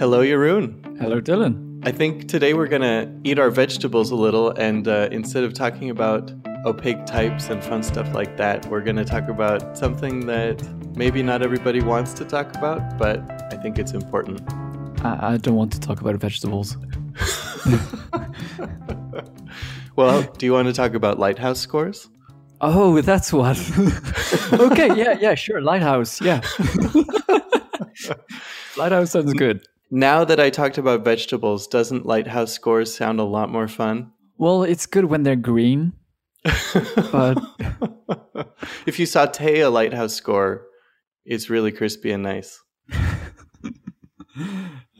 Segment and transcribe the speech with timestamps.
[0.00, 0.98] Hello, Jeroen.
[0.98, 1.78] Hello, Dillon.
[1.84, 5.52] I think today we're going to eat our vegetables a little, and uh, instead of
[5.52, 6.32] talking about
[6.64, 10.66] opaque types and fun stuff like that, we're going to talk about something that
[10.96, 13.20] maybe not everybody wants to talk about, but
[13.52, 14.40] I think it's important.
[15.04, 16.74] I, I don't want to talk about vegetables.
[19.96, 22.08] well, do you want to talk about lighthouse scores?
[22.62, 23.58] Oh, that's what.
[24.54, 25.60] okay, yeah, yeah, sure.
[25.60, 26.40] Lighthouse, yeah.
[28.78, 29.62] lighthouse sounds good.
[29.90, 34.12] Now that I talked about vegetables, doesn't lighthouse scores sound a lot more fun?
[34.38, 35.94] Well, it's good when they're green.
[37.12, 37.38] but
[38.86, 40.66] if you saute a lighthouse score,
[41.24, 42.62] it's really crispy and nice.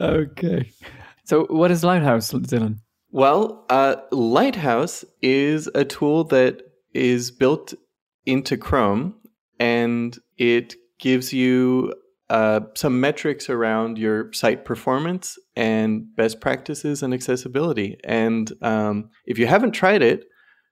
[0.01, 0.71] okay.
[1.23, 2.81] So, what is Lighthouse, Dillon?
[3.11, 6.61] Well, uh, Lighthouse is a tool that
[6.93, 7.73] is built
[8.25, 9.15] into Chrome
[9.59, 11.93] and it gives you
[12.31, 17.97] uh, some metrics around your site performance and best practices and accessibility.
[18.05, 20.23] And um, if you haven't tried it,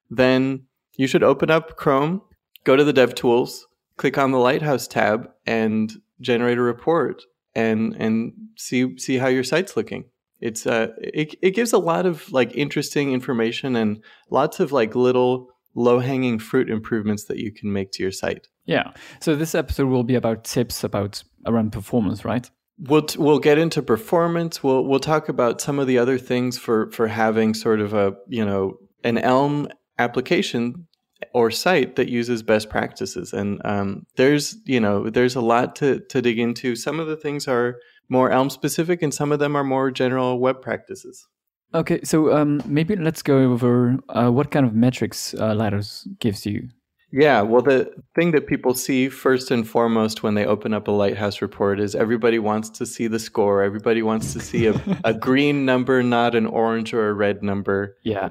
[0.10, 0.64] then
[0.96, 2.22] you should open up Chrome,
[2.64, 3.60] go to the DevTools,
[3.98, 7.24] click on the Lighthouse tab, and generate a report
[7.56, 10.06] and and see see how your site's looking.
[10.40, 14.96] It's uh it, it gives a lot of like interesting information and lots of like
[14.96, 18.48] little low hanging fruit improvements that you can make to your site.
[18.66, 18.92] Yeah.
[19.20, 22.50] So this episode will be about tips about around performance, right?
[22.78, 24.64] We'll t- we'll get into performance.
[24.64, 28.16] We'll we'll talk about some of the other things for for having sort of a
[28.28, 30.88] you know an Elm application
[31.34, 33.34] or site that uses best practices.
[33.34, 36.76] And um, there's you know there's a lot to to dig into.
[36.76, 37.76] Some of the things are
[38.08, 41.28] more Elm specific, and some of them are more general web practices.
[41.74, 46.46] Okay, so um, maybe let's go over uh, what kind of metrics uh, Lighthouse gives
[46.46, 46.70] you.
[47.12, 50.92] Yeah, well, the thing that people see first and foremost when they open up a
[50.92, 53.64] Lighthouse report is everybody wants to see the score.
[53.64, 57.98] Everybody wants to see a, a green number, not an orange or a red number.
[58.04, 58.30] Yeah,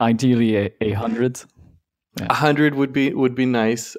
[0.00, 1.40] ideally a, a hundred.
[2.18, 2.34] A yeah.
[2.34, 3.96] hundred would be would be nice.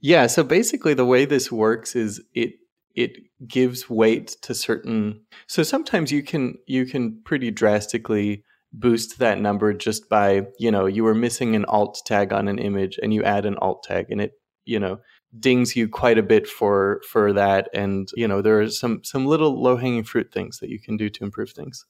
[0.00, 0.26] Yeah.
[0.26, 2.54] So basically, the way this works is it
[2.94, 3.16] it
[3.46, 5.22] gives weight to certain.
[5.46, 10.86] So sometimes you can you can pretty drastically boost that number just by you know
[10.86, 14.06] you were missing an alt tag on an image and you add an alt tag
[14.10, 14.32] and it
[14.64, 14.98] you know
[15.38, 17.68] dings you quite a bit for for that.
[17.74, 20.96] And you know there are some some little low hanging fruit things that you can
[20.96, 21.84] do to improve things.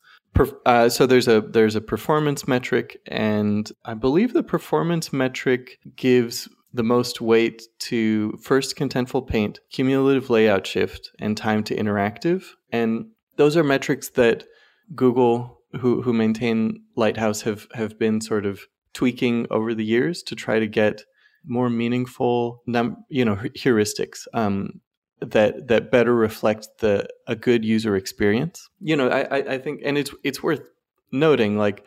[0.65, 6.48] Uh, so there's a there's a performance metric and i believe the performance metric gives
[6.72, 12.44] the most weight to first contentful paint cumulative layout shift and time to interactive.
[12.71, 14.44] And those are metrics that
[14.94, 18.60] google who who maintain Lighthouse have have been sort of
[18.94, 21.05] tweaking over the years to try to get
[21.44, 24.81] more meaningful num- you know heuristics um,
[25.21, 28.69] that that better reflect the a good user experience.
[28.81, 30.62] You know, I, I think and it's it's worth
[31.10, 31.84] noting like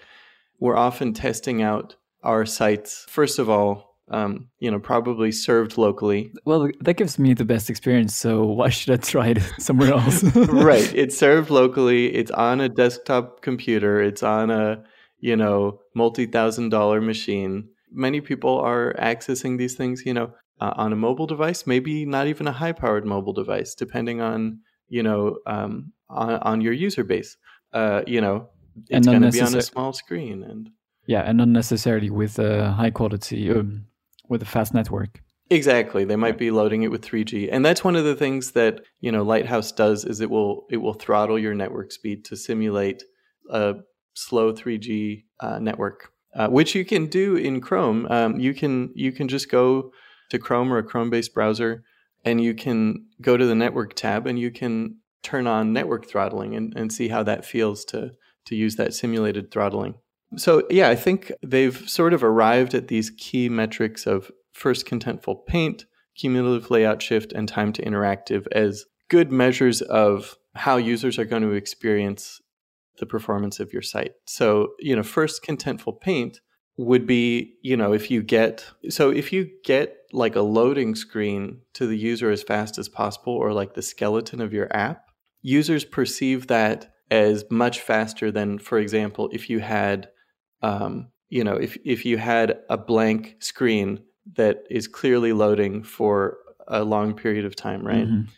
[0.60, 6.32] we're often testing out our sites first of all um, you know, probably served locally.
[6.46, 8.16] Well, that gives me the best experience.
[8.16, 10.24] So why should I try it somewhere else?
[10.36, 10.94] right.
[10.94, 12.14] It's served locally.
[12.14, 14.02] It's on a desktop computer.
[14.02, 14.84] It's on a,
[15.20, 17.70] you know, multi thousand dollar machine.
[17.92, 22.28] Many people are accessing these things, you know, uh, on a mobile device, maybe not
[22.28, 27.04] even a high powered mobile device, depending on, you know, um, on, on your user
[27.04, 27.38] base.
[27.74, 28.50] Uh, you know,
[28.90, 30.70] it's going to be on a small screen and
[31.08, 33.86] yeah, and not necessarily with a high quality um,
[34.30, 35.22] with a fast network.
[35.50, 36.06] Exactly.
[36.06, 37.50] They might be loading it with 3G.
[37.52, 40.78] And that's one of the things that, you know, Lighthouse does is it will it
[40.78, 43.04] will throttle your network speed to simulate
[43.52, 43.76] a
[44.16, 48.08] slow 3G uh, network, uh, which you can do in Chrome.
[48.10, 49.92] Um, you can you can just go
[50.32, 51.84] to Chrome or a Chrome-based browser
[52.24, 56.56] and you can go to the network tab and you can turn on network throttling
[56.56, 58.12] and, and see how that feels to
[58.46, 59.96] to use that simulated throttling.
[60.38, 65.46] So, yeah, I think they've sort of arrived at these key metrics of first contentful
[65.46, 71.26] paint, cumulative layout shift, and time to interactive as good measures of how users are
[71.26, 72.42] going to experience
[72.98, 74.14] the performance of your site.
[74.26, 76.40] So, you know, first contentful paint
[76.78, 81.62] would be, you know, if you get so if you get like a loading screen
[81.74, 85.06] to the user as fast as possible or like the skeleton of your app,
[85.42, 90.10] users perceive that as much faster than for example, if you had
[90.62, 94.02] um, you know, if if you had a blank screen
[94.36, 96.38] that is clearly loading for
[96.68, 98.08] a long period of time, right?
[98.08, 98.30] Mm-hmm.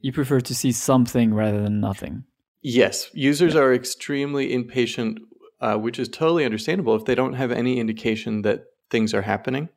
[0.00, 2.24] You prefer to see something rather than nothing.
[2.60, 3.60] Yes, users yeah.
[3.60, 5.20] are extremely impatient,
[5.60, 9.68] uh, which is totally understandable if they don't have any indication that things are happening.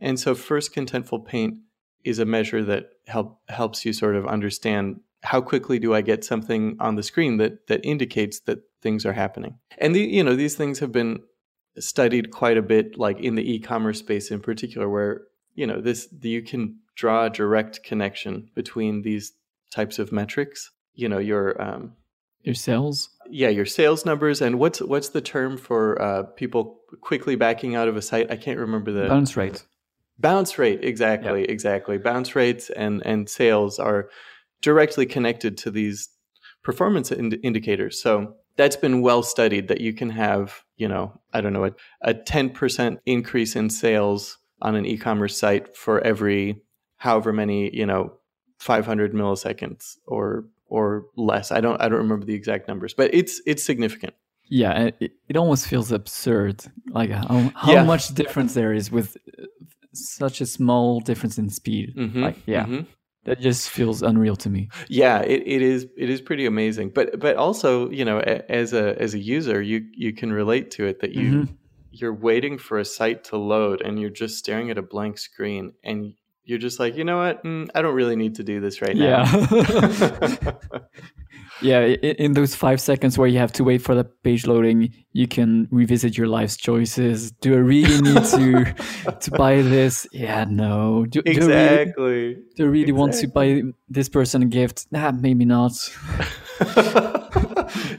[0.00, 1.58] And so, first contentful paint
[2.04, 6.24] is a measure that help helps you sort of understand how quickly do I get
[6.24, 9.58] something on the screen that that indicates that things are happening?
[9.78, 11.20] And the, you know these things have been
[11.78, 15.22] studied quite a bit, like in the e-commerce space in particular, where
[15.54, 19.32] you know this you can draw a direct connection between these
[19.70, 20.70] types of metrics.
[20.94, 21.92] You know your um,
[22.42, 23.10] your sales.
[23.30, 27.88] Yeah, your sales numbers and what's what's the term for uh, people quickly backing out
[27.88, 28.30] of a site?
[28.30, 29.64] I can't remember the bounce rate.
[30.18, 31.50] Bounce rate, exactly, yep.
[31.50, 31.98] exactly.
[31.98, 34.08] Bounce rates and and sales are
[34.62, 36.08] directly connected to these
[36.62, 38.00] performance ind- indicators.
[38.02, 41.72] So that's been well studied that you can have, you know, I don't know, a,
[42.02, 46.60] a 10% increase in sales on an e-commerce site for every
[46.96, 48.12] however many, you know,
[48.58, 51.52] 500 milliseconds or or less.
[51.52, 54.14] I don't I don't remember the exact numbers, but it's it's significant.
[54.50, 57.84] Yeah, it, it almost feels absurd, like how, how yeah.
[57.84, 59.16] much difference there is with
[59.92, 61.94] such a small difference in speed.
[61.94, 62.80] Mm-hmm, like, yeah, mm-hmm
[63.28, 67.18] that just feels unreal to me yeah it, it is it is pretty amazing but
[67.18, 71.00] but also you know as a as a user you you can relate to it
[71.00, 71.54] that you mm-hmm.
[71.90, 75.72] you're waiting for a site to load and you're just staring at a blank screen
[75.84, 76.14] and
[76.48, 77.44] you're just like you know what?
[77.44, 79.24] Mm, i don't really need to do this right now.
[79.24, 80.52] Yeah.
[81.60, 85.26] Yeah in those five seconds where you have to wait for the page loading you
[85.26, 87.32] can revisit your life's choices.
[87.32, 88.74] Do i really need to
[89.20, 90.06] to buy this?
[90.12, 91.04] Yeah no.
[91.06, 92.92] Do, exactly do i really, do I really exactly.
[92.92, 94.86] want to buy this person a gift?
[94.92, 95.72] Nah maybe not.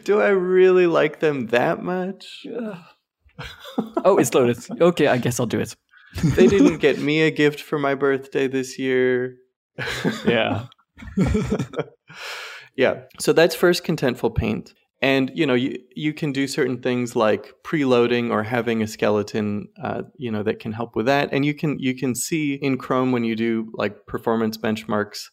[0.06, 2.48] Do i really like them that much?
[4.06, 4.58] Oh it's loaded.
[4.82, 5.76] Okay i guess i'll do it
[6.24, 9.38] they didn't get me a gift for my birthday this year
[10.26, 10.66] yeah
[12.76, 13.02] yeah.
[13.20, 14.74] So that's first contentful paint.
[15.02, 19.70] And you know you you can do certain things like preloading or having a skeleton,
[19.82, 21.30] uh, you know, that can help with that.
[21.32, 25.28] And you can you can see in Chrome when you do like performance benchmarks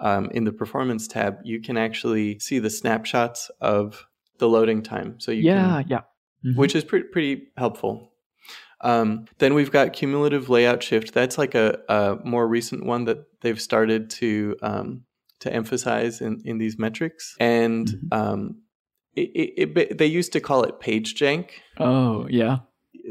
[0.00, 4.06] um, in the performance tab, you can actually see the snapshots of
[4.38, 5.20] the loading time.
[5.20, 6.00] So you yeah can, yeah,
[6.46, 6.58] mm-hmm.
[6.58, 8.09] which is pretty pretty helpful.
[8.82, 11.12] Um, then we've got cumulative layout shift.
[11.12, 15.02] That's like a, a more recent one that they've started to um,
[15.40, 17.34] to emphasize in, in these metrics.
[17.40, 18.12] And mm-hmm.
[18.12, 18.62] um,
[19.14, 21.50] it, it, it, they used to call it page jank.
[21.78, 22.58] Oh, yeah.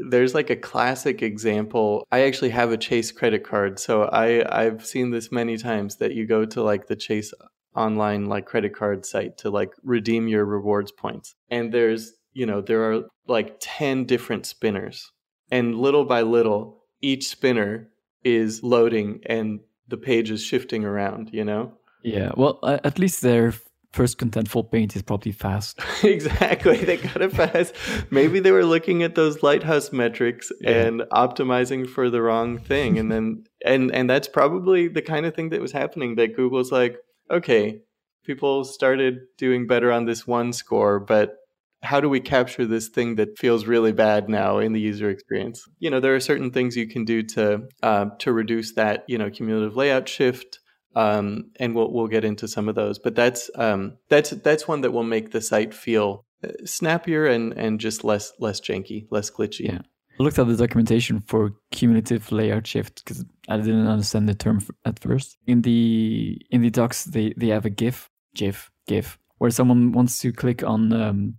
[0.08, 2.06] There's like a classic example.
[2.10, 6.14] I actually have a Chase credit card, so I I've seen this many times that
[6.14, 7.34] you go to like the Chase
[7.74, 11.34] online like credit card site to like redeem your rewards points.
[11.50, 15.10] And there's, you know, there are like 10 different spinners.
[15.50, 17.88] And little by little, each spinner
[18.24, 21.72] is loading and the page is shifting around, you know?
[22.02, 23.52] Yeah, well, at least their
[23.92, 25.80] first contentful paint is probably fast.
[26.02, 27.74] exactly, they got it fast.
[28.10, 30.70] Maybe they were looking at those lighthouse metrics yeah.
[30.70, 35.34] and optimizing for the wrong thing, and then and and that's probably the kind of
[35.34, 36.16] thing that was happening.
[36.16, 36.96] That Google's like,
[37.30, 37.80] okay,
[38.24, 41.36] people started doing better on this one score, but
[41.82, 45.64] how do we capture this thing that feels really bad now in the user experience?
[45.78, 49.18] You know, there are certain things you can do to uh, to reduce that, you
[49.18, 50.60] know, cumulative layout shift
[50.96, 52.98] um, and we'll we'll get into some of those.
[52.98, 57.52] But that's um, that's that's one that will make the site feel uh, snappier and
[57.52, 59.68] and just less less janky, less glitchy.
[59.68, 59.80] Yeah.
[60.18, 64.60] I looked at the documentation for cumulative layout shift because I didn't understand the term
[64.84, 65.38] at first.
[65.46, 70.20] In the in the docs, they they have a GIF, GIF, GIF, where someone wants
[70.20, 71.36] to click on um,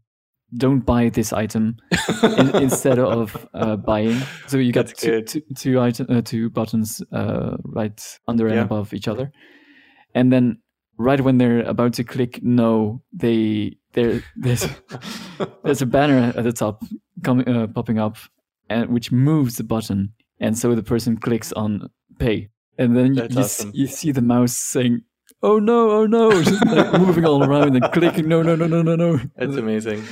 [0.55, 1.77] don't buy this item
[2.24, 4.22] in, instead of uh, buying.
[4.48, 8.93] So you got two, two, two, item, uh, two buttons uh, right under and above
[8.93, 9.31] each other,
[10.13, 10.60] and then
[10.98, 14.67] right when they're about to click no, they there there's
[15.63, 16.84] there's a banner at the top
[17.24, 18.17] coming uh, popping up,
[18.70, 21.89] and which moves the button, and so the person clicks on
[22.20, 23.72] pay, and then you, awesome.
[23.74, 25.01] you see the mouse saying
[25.43, 26.27] oh no, oh no,
[26.65, 29.20] like moving all around and clicking, no, no, no, no, no, no.
[29.38, 30.03] That's amazing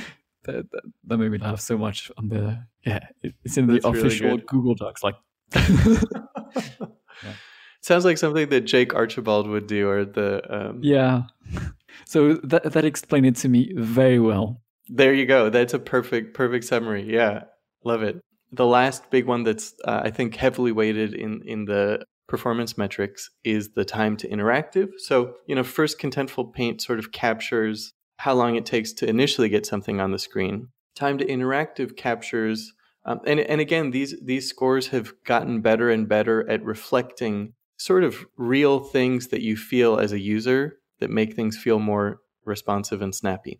[0.44, 4.28] that, that, that made me laugh so much on the yeah it's in the official
[4.28, 5.14] really google docs like
[5.54, 6.00] yeah.
[7.80, 10.78] sounds like something that jake archibald would do or the um...
[10.82, 11.22] yeah.
[12.06, 14.60] So that that explained it to me very well.
[14.88, 15.50] There you go.
[15.50, 17.04] That's a perfect perfect summary.
[17.08, 17.44] Yeah.
[17.84, 18.20] Love it.
[18.52, 23.30] The last big one that's uh, i think heavily weighted in in the performance metrics
[23.44, 24.88] is the time to interactive.
[24.98, 29.48] So you know first contentful paint sort of captures how long it takes to initially
[29.48, 30.68] get something on the screen.
[30.94, 32.74] Time to interactive captures,
[33.06, 38.04] um, and, and again, these, these scores have gotten better and better at reflecting sort
[38.04, 43.00] of real things that you feel as a user that make things feel more responsive
[43.00, 43.58] and snappy.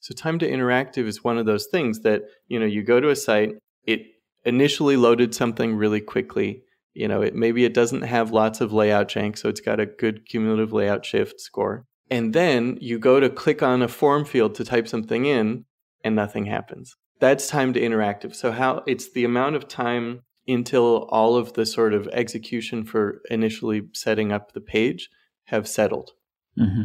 [0.00, 3.10] So time to interactive is one of those things that, you know, you go to
[3.10, 4.06] a site, it
[4.46, 6.62] initially loaded something really quickly.
[6.94, 9.86] You know, it maybe it doesn't have lots of layout jank, so it's got a
[9.86, 14.54] good cumulative layout shift score and then you go to click on a form field
[14.56, 15.64] to type something in
[16.04, 16.96] and nothing happens.
[17.20, 18.34] That's time to interactive.
[18.34, 23.20] So how it's the amount of time until all of the sort of execution for
[23.30, 25.10] initially setting up the page
[25.44, 26.12] have settled.
[26.58, 26.82] Mm-hmm.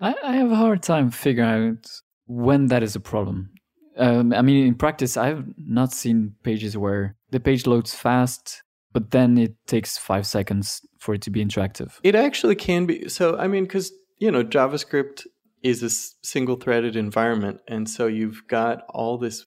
[0.00, 1.86] I, I, have a hard time figuring out
[2.26, 3.50] when that is a problem.
[3.98, 9.10] Um, I mean, in practice, I've not seen pages where the page loads fast, but
[9.10, 11.98] then it takes five seconds for it to be interactive.
[12.02, 13.08] It actually can be.
[13.08, 15.26] So, I mean, because, you know, JavaScript
[15.62, 17.60] is a single threaded environment.
[17.66, 19.46] And so you've got all this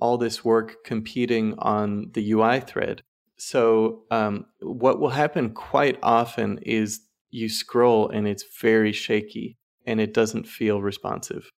[0.00, 3.02] all this work competing on the UI thread.
[3.36, 10.00] So um, what will happen quite often is you scroll and it's very shaky and
[10.00, 11.50] it doesn't feel responsive.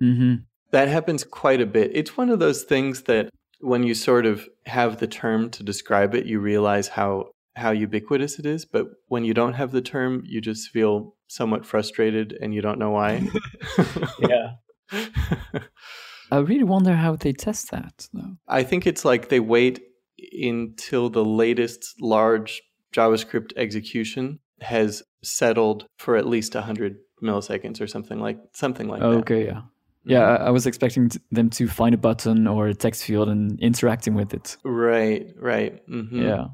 [0.00, 0.42] Mm-hmm.
[0.70, 1.90] That happens quite a bit.
[1.92, 3.30] It's one of those things that
[3.60, 8.38] when you sort of have the term to describe it, you realize how how ubiquitous
[8.38, 8.64] it is.
[8.64, 12.78] But when you don't have the term, you just feel somewhat frustrated and you don't
[12.78, 13.26] know why.
[14.18, 14.52] yeah.
[16.30, 18.36] I really wonder how they test that, though.
[18.48, 19.80] I think it's like they wait
[20.32, 22.62] until the latest large
[22.94, 29.12] JavaScript execution has settled for at least 100 milliseconds or something like something like oh,
[29.12, 29.18] that.
[29.20, 29.62] Okay, yeah.
[30.04, 30.44] Yeah, mm-hmm.
[30.44, 34.34] I was expecting them to find a button or a text field and interacting with
[34.34, 34.56] it.
[34.64, 35.86] Right, right.
[35.88, 36.22] Mm-hmm.
[36.22, 36.46] Yeah.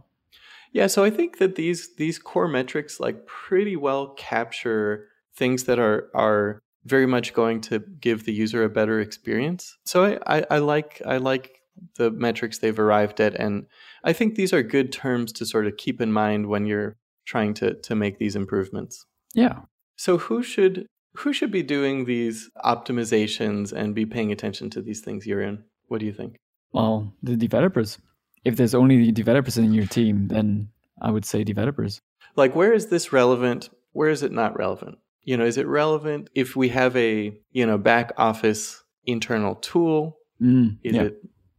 [0.72, 5.78] Yeah, so I think that these these core metrics like pretty well capture things that
[5.78, 9.76] are are very much going to give the user a better experience.
[9.84, 11.60] So I, I, I like I like
[11.96, 13.66] the metrics they've arrived at, and
[14.04, 16.96] I think these are good terms to sort of keep in mind when you're
[17.26, 19.04] trying to to make these improvements.
[19.34, 19.60] Yeah.
[19.96, 25.00] So who should who should be doing these optimizations and be paying attention to these
[25.00, 25.62] things, Jeroen?
[25.88, 26.36] What do you think?
[26.72, 27.98] Well, the developers.
[28.44, 30.68] If there's only the developers in your team, then
[31.00, 32.00] I would say developers.
[32.36, 33.70] Like, where is this relevant?
[33.92, 34.98] Where is it not relevant?
[35.28, 40.16] you know, is it relevant if we have a, you know, back office internal tool?
[40.40, 41.02] Mm, is yeah.
[41.02, 41.18] it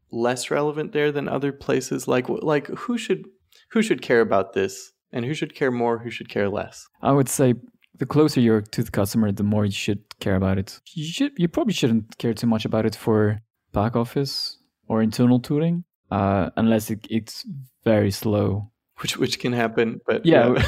[0.09, 2.07] less relevant there than other places?
[2.07, 3.25] Like, like who should
[3.69, 5.99] who should care about this, and who should care more?
[5.99, 6.87] Who should care less?
[7.03, 7.53] I would say
[7.93, 10.79] the closer you're to the customer, the more you should care about it.
[10.95, 13.39] You should you probably shouldn't care too much about it for
[13.71, 14.57] back office
[14.87, 17.45] or internal tooling, uh, unless it, it's
[17.83, 20.01] very slow which which can happen.
[20.05, 20.61] But yeah,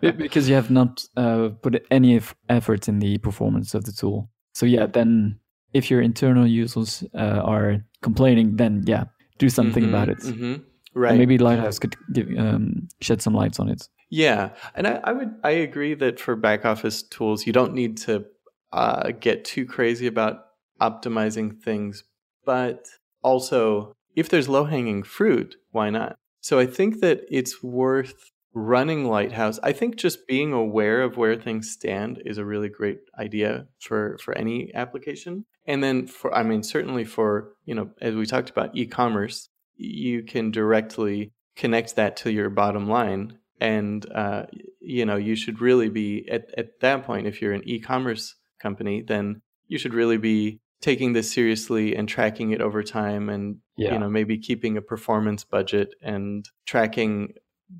[0.00, 0.10] yeah.
[0.12, 4.30] because you have not uh, put any effort in the performance of the tool.
[4.54, 5.38] So yeah, then
[5.72, 9.04] if your internal users uh, are complaining, then yeah,
[9.38, 10.18] do something mm-hmm, about it.
[10.18, 10.54] Mm-hmm.
[10.94, 11.10] Right.
[11.10, 13.88] And maybe Lighthouse could give, um, shed some lights on it.
[14.10, 17.96] Yeah, and I, I, would I agree that for back office tools, you don't need
[17.98, 18.26] to
[18.72, 20.46] uh, get too crazy about
[20.80, 22.04] optimizing things,
[22.44, 22.86] but
[23.22, 26.16] also if there's low hanging fruit, why not?
[26.40, 29.58] So I think that it's worth running Lighthouse.
[29.62, 34.16] I think just being aware of where things stand is a really great idea for
[34.22, 35.44] for any application.
[35.66, 40.22] And then for I mean certainly for, you know, as we talked about e-commerce, you
[40.22, 44.44] can directly connect that to your bottom line and uh,
[44.80, 49.02] you know, you should really be at at that point if you're an e-commerce company,
[49.02, 53.94] then you should really be taking this seriously and tracking it over time and yeah.
[53.94, 57.32] you know maybe keeping a performance budget and tracking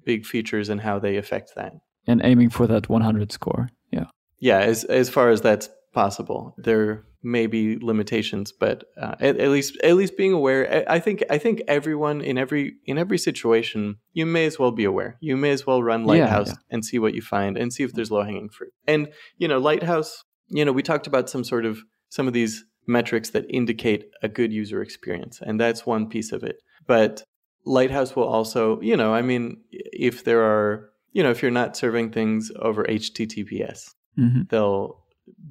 [0.06, 1.74] big features and how they affect that.
[2.06, 4.06] And aiming for that 100 score yeah.
[4.38, 6.54] Yeah as as far as that's possible.
[6.56, 11.24] There may be limitations but uh, at, at, least at least being aware i think
[11.30, 15.16] i think everyone in every in every situation you may as well be aware.
[15.20, 16.74] You may as well run lighthouse yeah, yeah.
[16.74, 18.72] and see what you find and see if there's low hanging fruit.
[18.86, 22.64] And you know lighthouse you know we talked about some sort of some of these
[22.86, 25.40] metrics that indicate a good user experience.
[25.40, 26.56] And that's one piece of it.
[26.86, 27.22] But
[27.64, 31.76] Lighthouse will also, you know, I mean, if there are, you know, if you're not
[31.76, 34.42] serving things over HTTPS, mm-hmm.
[34.50, 35.00] they'll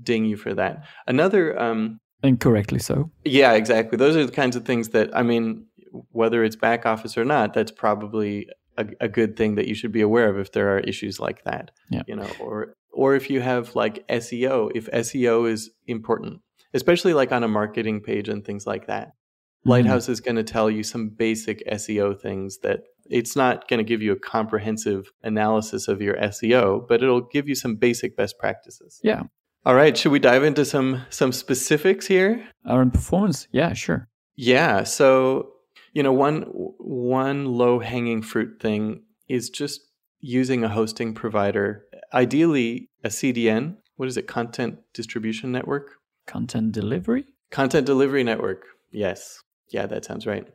[0.04, 0.84] ding you for that.
[1.08, 3.10] Another, um, incorrectly so.
[3.24, 3.98] Yeah, exactly.
[3.98, 5.66] Those are the kinds of things that, I mean,
[6.12, 8.48] whether it's back office or not, that's probably
[8.78, 11.44] a, a good thing that you should be aware of if there are issues like
[11.44, 11.72] that.
[11.90, 12.04] Yeah.
[12.08, 16.42] You know, or or if you have like SEO, if SEO is important,
[16.74, 19.08] especially like on a marketing page and things like that.
[19.08, 19.70] Mm-hmm.
[19.70, 23.84] Lighthouse is going to tell you some basic SEO things that it's not going to
[23.84, 28.38] give you a comprehensive analysis of your SEO, but it'll give you some basic best
[28.40, 29.00] practices.
[29.04, 29.24] Yeah.
[29.66, 32.46] All right, should we dive into some some specifics here?
[32.66, 33.48] Our performance?
[33.52, 34.10] Yeah, sure.
[34.36, 35.52] Yeah, so
[35.94, 39.80] you know, one one low-hanging fruit thing is just
[40.20, 44.28] using a hosting provider, ideally a CDN, what is it?
[44.28, 45.92] Content distribution network
[46.26, 47.26] Content delivery?
[47.52, 48.66] Content delivery network.
[48.92, 49.42] Yes.
[49.70, 50.48] Yeah, that sounds right.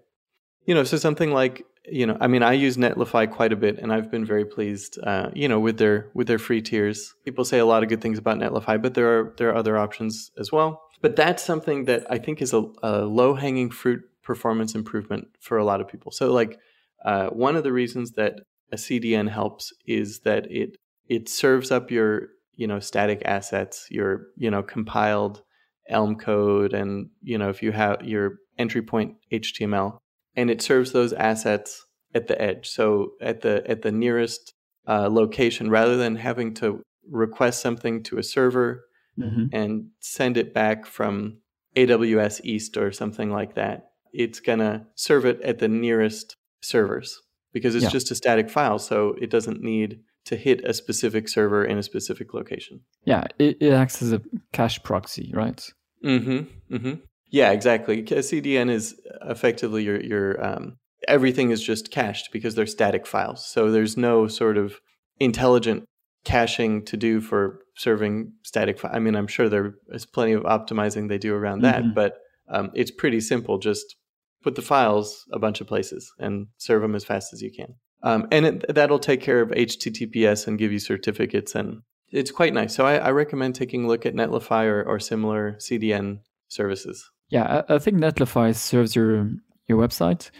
[0.64, 3.78] You know, so something like you know, I mean, I use Netlify quite a bit,
[3.78, 7.14] and I've been very pleased, uh, you know, with their with their free tiers.
[7.24, 9.78] People say a lot of good things about Netlify, but there are there are other
[9.78, 10.82] options as well.
[11.00, 15.56] But that's something that I think is a, a low hanging fruit performance improvement for
[15.56, 16.12] a lot of people.
[16.12, 16.58] So, like,
[17.04, 18.40] uh, one of the reasons that
[18.72, 20.76] a CDN helps is that it
[21.08, 25.42] it serves up your you know static assets, your you know compiled
[25.88, 29.98] Elm code, and you know if you have your entry point HTML,
[30.36, 32.68] and it serves those assets at the edge.
[32.68, 34.54] So at the at the nearest
[34.86, 38.84] uh, location, rather than having to request something to a server
[39.18, 39.46] mm-hmm.
[39.52, 41.38] and send it back from
[41.76, 47.20] AWS East or something like that, it's gonna serve it at the nearest servers
[47.52, 47.90] because it's yeah.
[47.90, 51.82] just a static file, so it doesn't need to hit a specific server in a
[51.82, 52.80] specific location.
[53.04, 54.20] Yeah, it, it acts as a
[54.52, 55.66] cache proxy, right?
[56.04, 56.74] Mm-hmm.
[56.74, 56.94] Mm-hmm.
[57.30, 58.02] Yeah, exactly.
[58.02, 60.76] CDN is effectively your your um,
[61.06, 63.46] everything is just cached because they're static files.
[63.46, 64.80] So there's no sort of
[65.20, 65.84] intelligent
[66.24, 68.78] caching to do for serving static.
[68.78, 71.94] Fi- I mean, I'm sure there is plenty of optimizing they do around that, mm-hmm.
[71.94, 72.18] but
[72.50, 73.58] um, it's pretty simple.
[73.58, 73.96] Just
[74.42, 77.74] put the files a bunch of places and serve them as fast as you can.
[78.02, 82.54] Um, and it, that'll take care of HTTPS and give you certificates, and it's quite
[82.54, 82.74] nice.
[82.74, 87.10] So I, I recommend taking a look at Netlify or, or similar CDN services.
[87.28, 89.30] Yeah, I, I think Netlify serves your
[89.66, 90.30] your website,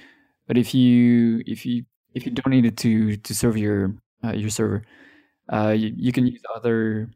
[0.47, 1.85] but if you if you
[2.15, 3.95] if you don't need it to to serve your
[4.25, 4.83] uh, your server,
[5.53, 7.11] uh, you, you, can use other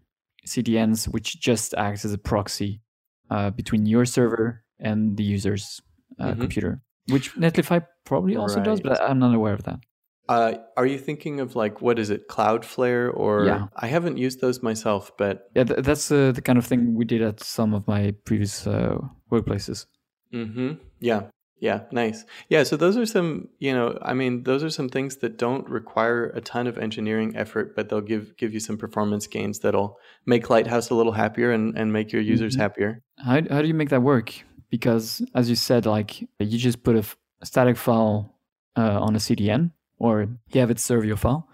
[0.47, 2.81] CDNs which just acts as a proxy
[3.31, 5.81] uh, between your server and the user's
[6.21, 6.41] uh, mm-hmm.
[6.41, 8.65] computer, which Netlify probably also right.
[8.65, 9.81] does, but I'm not aware of that.
[10.29, 13.67] Uh, are you thinking of like what is it, Cloudflare, or yeah.
[13.77, 17.05] I haven't used those myself, but yeah, th- that's uh, the kind of thing we
[17.05, 18.99] did at some of my previous uh,
[19.31, 19.87] workplaces.
[20.33, 20.75] Mm-hmm.
[21.01, 21.23] Yeah,
[21.59, 22.25] yeah, nice.
[22.49, 25.69] Yeah, so those are some, you know, I mean, those are some things that don't
[25.69, 29.99] require a ton of engineering effort, but they'll give give you some performance gains that'll
[30.25, 32.63] make Lighthouse a little happier and, and make your users mm-hmm.
[32.63, 33.03] happier.
[33.19, 34.33] How how do you make that work?
[34.71, 38.35] Because as you said, like you just put a, f- a static file
[38.77, 39.71] uh, on a CDN
[40.03, 41.49] or you have it serve your file.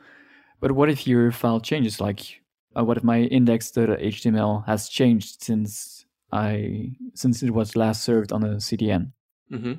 [0.58, 2.00] But what if your file changes?
[2.00, 2.40] Like,
[2.76, 8.42] uh, what if my index.html has changed since I since it was last served on
[8.42, 9.12] a CDN?
[9.52, 9.74] Mm-hmm.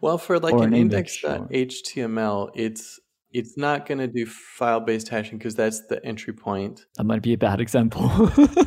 [0.00, 3.00] Well, for like an, an, index.html, it's
[3.32, 6.86] it's not going to do file-based hashing because that's the entry point.
[6.96, 8.10] That might be a bad example.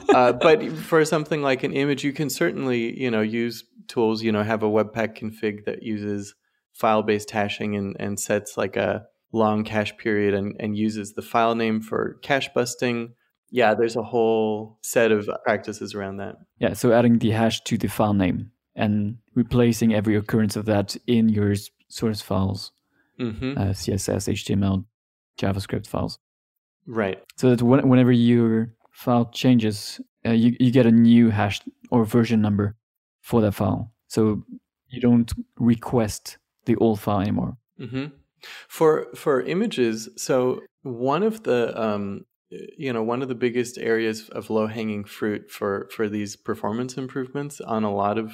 [0.10, 4.24] uh, but for something like an image, you can certainly you know use tools.
[4.24, 6.34] You know, have a Webpack config that uses
[6.72, 11.56] file-based hashing and and sets like a long cache period and, and uses the file
[11.56, 13.14] name for cache busting.
[13.50, 16.36] Yeah, there's a whole set of practices around that.
[16.60, 20.96] Yeah, so adding the hash to the file name and replacing every occurrence of that
[21.08, 21.56] in your
[21.90, 22.72] source files,
[23.20, 23.58] mm-hmm.
[23.58, 24.86] uh, CSS, HTML,
[25.40, 26.20] JavaScript files.
[26.86, 27.22] Right.
[27.36, 32.06] So that when, whenever your file changes, uh, you, you get a new hash or
[32.06, 32.76] version number
[33.22, 33.94] for that file.
[34.08, 34.44] So
[34.90, 37.58] you don't request the old file anymore.
[37.80, 38.06] Mm-hmm.
[38.68, 44.30] For for images, so one of the um, you know one of the biggest areas
[44.30, 48.32] of low hanging fruit for for these performance improvements on a lot of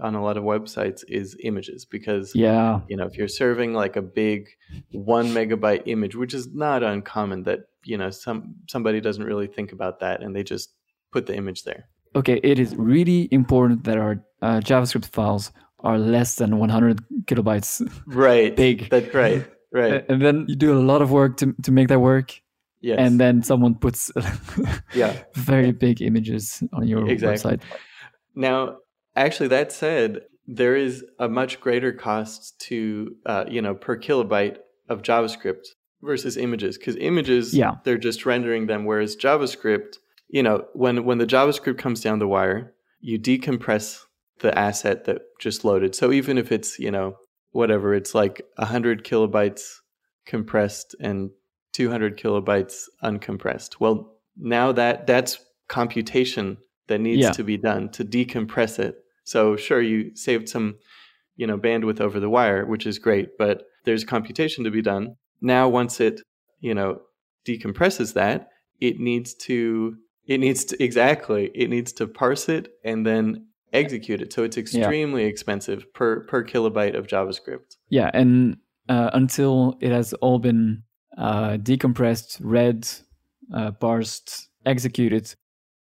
[0.00, 2.80] on a lot of websites is images because yeah.
[2.88, 4.48] you know if you're serving like a big
[4.92, 9.72] one megabyte image which is not uncommon that you know some somebody doesn't really think
[9.72, 10.72] about that and they just
[11.12, 11.88] put the image there.
[12.16, 17.82] Okay it is really important that our uh, javascript files are less than 100 kilobytes
[18.06, 18.88] right big.
[18.90, 19.46] That's right.
[19.72, 20.04] Right.
[20.08, 22.40] And then you do a lot of work to to make that work.
[22.80, 22.98] Yes.
[22.98, 24.10] And then someone puts
[24.94, 27.52] yeah very big images on your exactly.
[27.52, 27.62] website.
[28.34, 28.78] Now,
[29.16, 34.58] actually, that said, there is a much greater cost to uh, you know per kilobyte
[34.88, 35.68] of JavaScript
[36.02, 37.76] versus images because images yeah.
[37.84, 39.96] they're just rendering them, whereas JavaScript,
[40.28, 44.04] you know, when when the JavaScript comes down the wire, you decompress
[44.42, 45.94] the asset that just loaded.
[45.94, 47.16] So even if it's, you know,
[47.52, 49.76] whatever, it's like 100 kilobytes
[50.26, 51.30] compressed and
[51.72, 53.80] 200 kilobytes uncompressed.
[53.80, 57.30] Well, now that that's computation that needs yeah.
[57.32, 58.96] to be done to decompress it.
[59.24, 60.76] So sure, you saved some,
[61.36, 65.16] you know, bandwidth over the wire, which is great, but there's computation to be done.
[65.40, 66.20] Now, once it,
[66.60, 67.00] you know,
[67.46, 68.48] decompresses that,
[68.80, 74.20] it needs to, it needs to, exactly, it needs to parse it and then execute
[74.20, 74.32] it.
[74.32, 75.28] So it's extremely yeah.
[75.28, 77.76] expensive per per kilobyte of JavaScript.
[77.88, 78.56] Yeah, and
[78.88, 80.82] uh, until it has all been
[81.18, 82.88] uh, decompressed, read,
[83.54, 85.34] uh, parsed, executed,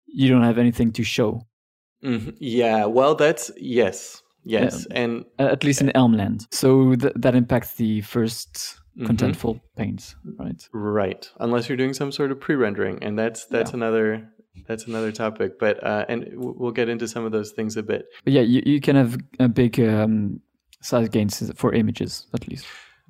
[0.08, 1.42] you don't have anything to show.
[2.04, 2.32] Mm-hmm.
[2.40, 6.46] Yeah, well, that's yes, Yes, and Uh, at least in Elmland.
[6.52, 9.08] So th- that impacts the 1st Mhm.
[9.08, 10.70] contentful paints, right?
[10.72, 14.30] right, unless you're doing some sort of pre-rendering, and that's that's another
[14.68, 15.60] that's another topic.
[15.60, 18.06] But uh, and we'll get into some of those things a bit.
[18.24, 20.42] But yeah, you, you can have a big um,
[20.82, 22.66] size gains for images, at least.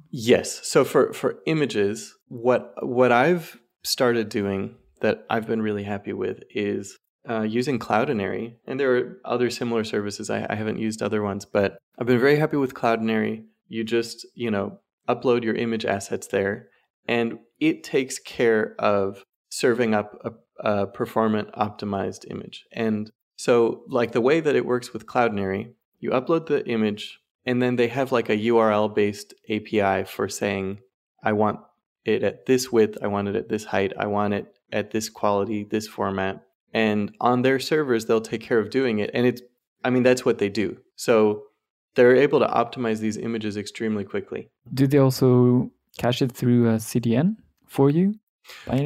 [0.10, 0.65] Yes.
[0.67, 6.41] So for for images, what what I've started doing that I've been really happy with
[6.49, 6.97] is
[7.29, 10.29] uh, using Cloudinary, and there are other similar services.
[10.29, 13.45] I, I haven't used other ones, but I've been very happy with Cloudinary.
[13.67, 14.79] You just you know
[15.10, 16.69] upload your image assets there,
[17.08, 22.65] and it takes care of serving up a, a performant optimized image.
[22.71, 27.62] And so, like the way that it works with Cloudinary, you upload the image and
[27.62, 30.79] then they have like a URL based API for saying,
[31.23, 31.60] I want
[32.03, 35.10] it at this width, I want it at this height, I want it at this
[35.10, 36.43] quality, this format.
[36.73, 39.12] And on their servers, they'll take care of doing it.
[39.13, 39.41] And it's,
[39.84, 40.77] I mean, that's what they do.
[40.95, 41.43] So
[41.95, 44.49] they're able to optimize these images extremely quickly.
[44.73, 48.15] Do they also cache it through a CDN for you?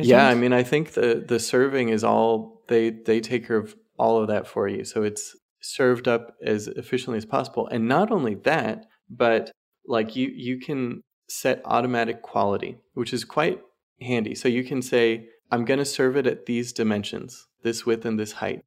[0.08, 3.76] Yeah, I mean, I think the the serving is all they they take care of
[3.98, 4.84] all of that for you.
[4.86, 7.67] So it's served up as efficiently as possible.
[7.67, 9.52] And not only that, but
[9.86, 13.60] like you you can set automatic quality, which is quite
[14.02, 14.36] handy.
[14.36, 18.19] So you can say I'm going to serve it at these dimensions, this width and
[18.19, 18.62] this height.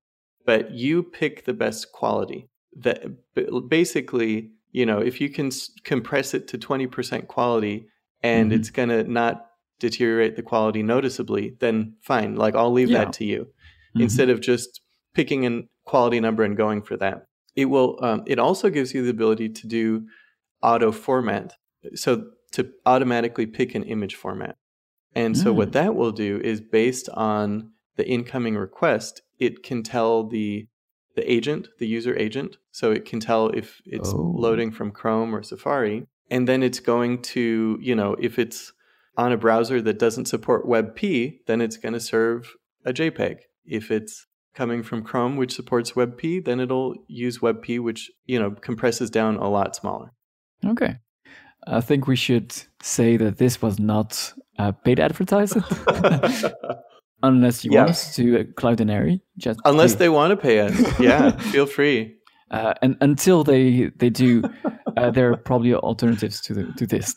[0.45, 2.49] But you pick the best quality.
[2.77, 3.05] That
[3.69, 7.87] basically, you know, if you can s- compress it to 20% quality
[8.23, 8.55] and Mhm.
[8.57, 9.47] it's going to not
[9.87, 12.37] deteriorate the quality noticeably, then fine.
[12.37, 12.99] Like I'll leave Yeah.
[13.05, 13.41] that to you
[13.97, 14.03] Mhm.
[14.05, 14.81] instead of just
[15.13, 17.27] picking a quality number and going for that.
[17.57, 17.99] It will.
[18.03, 20.07] Um, it also gives you the ability to do
[20.63, 21.55] auto format,
[21.95, 22.11] so
[22.53, 24.57] to automatically pick an image format.
[25.15, 30.25] And so what that will do is based on the incoming request, it can tell
[30.37, 30.67] the
[31.15, 34.33] the agent, the user agent, so it can tell if it's Oh.
[34.45, 38.73] loading from Chrome or Safari, and then it's going to, you know, if it's
[39.17, 43.37] on a browser that doesn't support WebP, then it's going to serve a JPEG.
[43.65, 48.51] If it's coming from Chrome, which supports WebP, then it'll use WebP, which you know
[48.51, 50.13] compresses down a lot smaller.
[50.67, 50.97] Okay.
[51.67, 55.63] I think we should say that this was not uh, paid advertising,
[57.23, 57.79] unless you Yeah.
[57.81, 59.21] want us to uh, Cloudinary.
[59.39, 59.99] Just Unless please.
[59.99, 62.17] they want to pay us, yeah, feel free.
[62.51, 64.43] uh, and until they they do,
[65.03, 67.15] uh, there are probably alternatives to the, to this.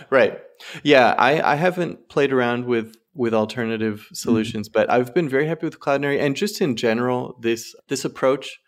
[0.10, 0.40] right.
[0.82, 5.66] Yeah, I, I haven't played around with with alternative solutions, but I've been very happy
[5.66, 8.58] with Cloudinary and just in general this this approach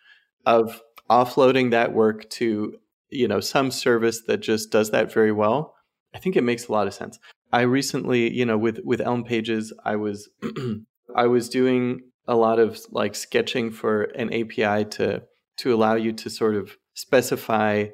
[0.44, 2.74] of offloading that work to
[3.10, 5.74] you know some service that just does that very well.
[6.14, 7.18] I think it makes a lot of sense.
[7.52, 10.28] I recently, you know, with with Elm Pages, I was
[11.16, 15.22] I was doing a lot of like sketching for an API to
[15.58, 17.86] to allow you to sort of specify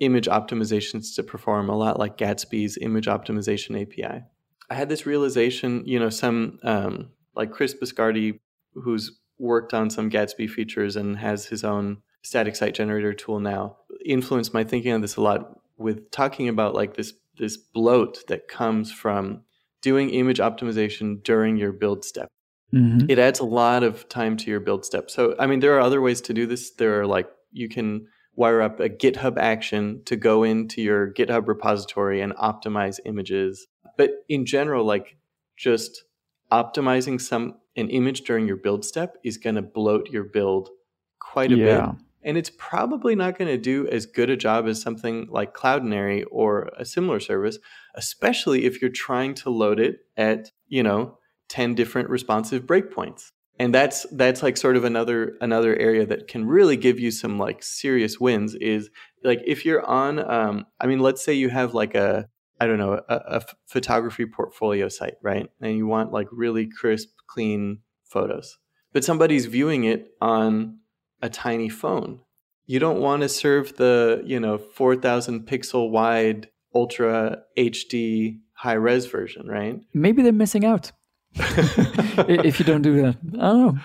[0.00, 4.22] image optimizations to perform a lot like Gatsby's image optimization API.
[4.68, 8.40] I had this realization, you know, some um, like Chris Biscardi,
[8.74, 13.76] who's worked on some Gatsby features and has his own static site generator tool now,
[14.04, 18.48] influenced my thinking on this a lot with talking about like this this bloat that
[18.48, 19.42] comes from
[19.82, 22.28] doing image optimization during your build step
[22.74, 23.08] Mhm.
[23.10, 25.08] it adds a lot of time to your build step.
[25.10, 26.70] So, I mean, there are other ways to do this.
[26.72, 31.48] There are like you can wire up a GitHub action to go into your GitHub
[31.48, 33.66] repository and optimize images.
[33.96, 35.16] But in general, like
[35.56, 36.04] just
[36.52, 40.70] optimizing some an image during your build step is going to bloat your build
[41.18, 41.86] quite a Yeah.
[41.86, 41.96] bit.
[42.22, 46.24] And it's probably not going to do as good a job as something like Cloudinary
[46.30, 47.58] or a similar service,
[47.94, 51.18] especially if you're trying to load it at, you know,
[51.48, 53.30] 10 different responsive breakpoints.
[53.58, 57.38] And that's that's like sort of another another area that can really give you some
[57.38, 58.90] like serious wins is
[59.24, 62.28] like if you're on um I mean let's say you have like a
[62.60, 65.48] I don't know a photography portfolio site, right?
[65.60, 68.58] And you want like really crisp, clean photos.
[68.92, 70.78] But somebody's viewing it on
[71.20, 72.20] a tiny phone.
[72.64, 79.06] You don't want to serve the, you know, 4000 pixel wide ultra HD high res
[79.06, 79.78] version, right?
[79.92, 80.92] Maybe they're missing out
[82.28, 83.16] if you don't do that.
[83.34, 83.80] I don't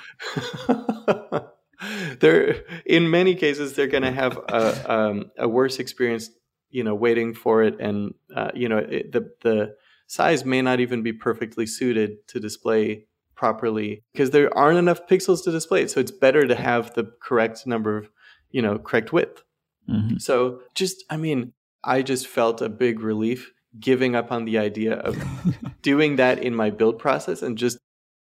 [1.40, 1.48] know.
[2.20, 6.30] they're in many cases they're going to have a, um, a worse experience
[6.70, 9.76] you know waiting for it and uh, you know it, the the
[10.08, 15.44] size may not even be perfectly suited to display properly because there aren't enough pixels
[15.44, 18.10] to display it so it's better to have the correct number of
[18.52, 19.44] you know correct width
[19.90, 20.22] Mhm.
[20.22, 24.96] so just i mean i just felt a big relief giving up on the idea
[24.96, 25.18] of
[25.82, 27.78] doing that in my build process and just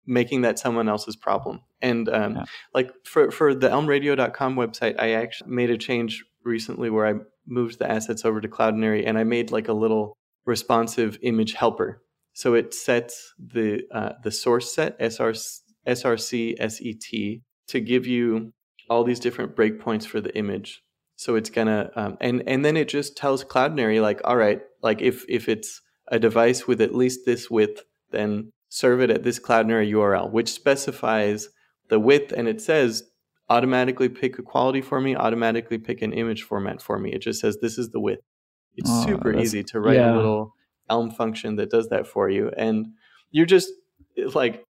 [0.06, 1.62] making that someone else's problem.
[1.82, 2.44] And um, Yeah.
[2.74, 7.14] like for for the elmradio.com website, I actually made a change recently where I
[7.48, 12.02] moved the assets over to Cloudinary and I made like a little responsive image helper.
[12.34, 18.52] So it sets the uh, the source set SRC, SRC SET to give you
[18.90, 20.82] all these different breakpoints for the image.
[21.16, 25.02] So it's gonna um, and and then it just tells Cloudinary like, all right, like
[25.02, 29.40] if if it's a device with at least this width, then serve it at this
[29.40, 31.50] Cloudinary URL, which specifies
[31.90, 33.04] the width, and it says
[33.50, 37.12] automatically pick a quality for me, automatically pick an image format for me.
[37.14, 38.24] It just says this is the width.
[38.76, 40.14] It's Oh, super easy to write yeah.
[40.14, 40.54] a little
[40.90, 42.88] Elm function that does that for you, and
[43.32, 43.72] you're just
[44.34, 44.64] like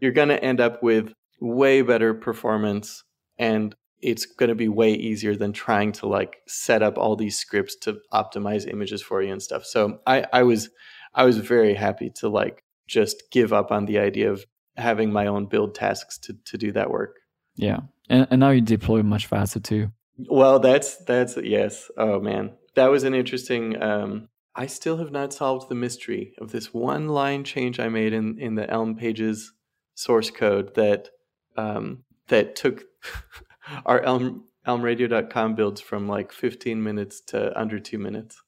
[0.00, 3.02] you're going to end up with way better performance
[3.38, 7.38] and it's going to be way easier than trying to like set up all these
[7.38, 9.64] scripts to optimize images for you and stuff.
[9.64, 10.68] So i i was
[11.14, 14.44] i was very happy to like just give up on the idea of
[14.76, 17.16] having my own build tasks to to do that work.
[17.56, 17.80] Yeah,
[18.10, 19.90] and, and now you deploy much faster too.
[20.28, 21.90] well that's that's yes.
[21.96, 22.52] Oh man.
[22.74, 27.08] That was an interesting um i still have not solved the mystery of this one
[27.08, 29.52] line change i made in in the elm pages
[29.94, 31.08] source code that
[31.56, 32.84] um that took
[33.84, 38.42] our elm elmradio.com builds from like 15 minutes to under 2 minutes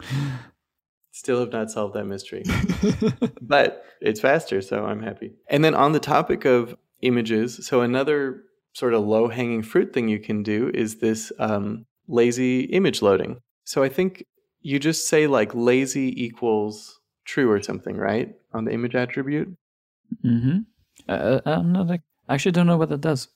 [1.10, 2.44] still have not solved that mystery
[3.40, 5.32] but it's faster, so I'm happy.
[5.48, 8.42] And then on the topic of images, so another
[8.74, 13.40] sort of low hanging fruit thing you can do is this um, lazy image loading.
[13.64, 14.26] So I think
[14.60, 18.34] you just say like lazy equals true or something, right?
[18.52, 19.56] On the image attribute.
[20.22, 20.58] mm-hmm.
[21.08, 21.90] Uh, I'm not.
[21.90, 23.28] I actually don't know what that does.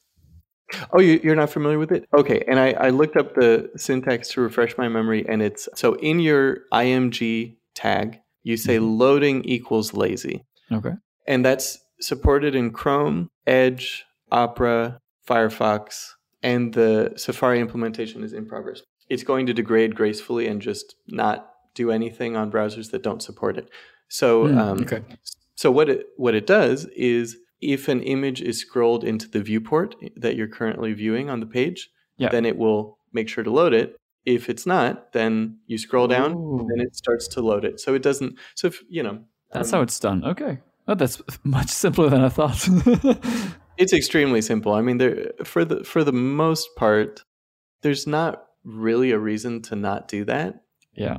[0.93, 2.07] Oh, you, you're not familiar with it?
[2.13, 2.43] Okay.
[2.47, 6.21] And I, I looked up the syntax to refresh my memory, and it's so in
[6.21, 10.45] your IMG tag, you say loading equals lazy.
[10.71, 10.93] Okay.
[11.27, 16.11] and that's supported in Chrome, Edge, Opera, Firefox,
[16.43, 18.83] and the Safari implementation is in progress.
[19.09, 23.57] It's going to degrade gracefully and just not do anything on browsers that don't support
[23.57, 23.71] it.
[24.09, 25.03] So, Hmm, um, okay.
[25.55, 29.97] so what it what it does is if an image is scrolled into the viewport
[30.17, 32.29] that you're currently viewing on the page, Yeah.
[32.31, 33.97] then it will make sure to load it.
[34.25, 36.67] If it's not, then you scroll down, Ooh.
[36.69, 37.81] then it starts to load it.
[37.81, 38.39] So it doesn't.
[38.55, 39.21] So if you know,
[39.53, 40.25] That's um, how it's done.
[40.25, 40.59] Okay.
[40.87, 42.69] Oh, that's much simpler than I thought.
[43.79, 44.73] It's extremely simple.
[44.73, 47.23] I mean, there for the for the most part,
[47.83, 50.63] there's not really a reason to not do that.
[50.95, 51.19] yeah.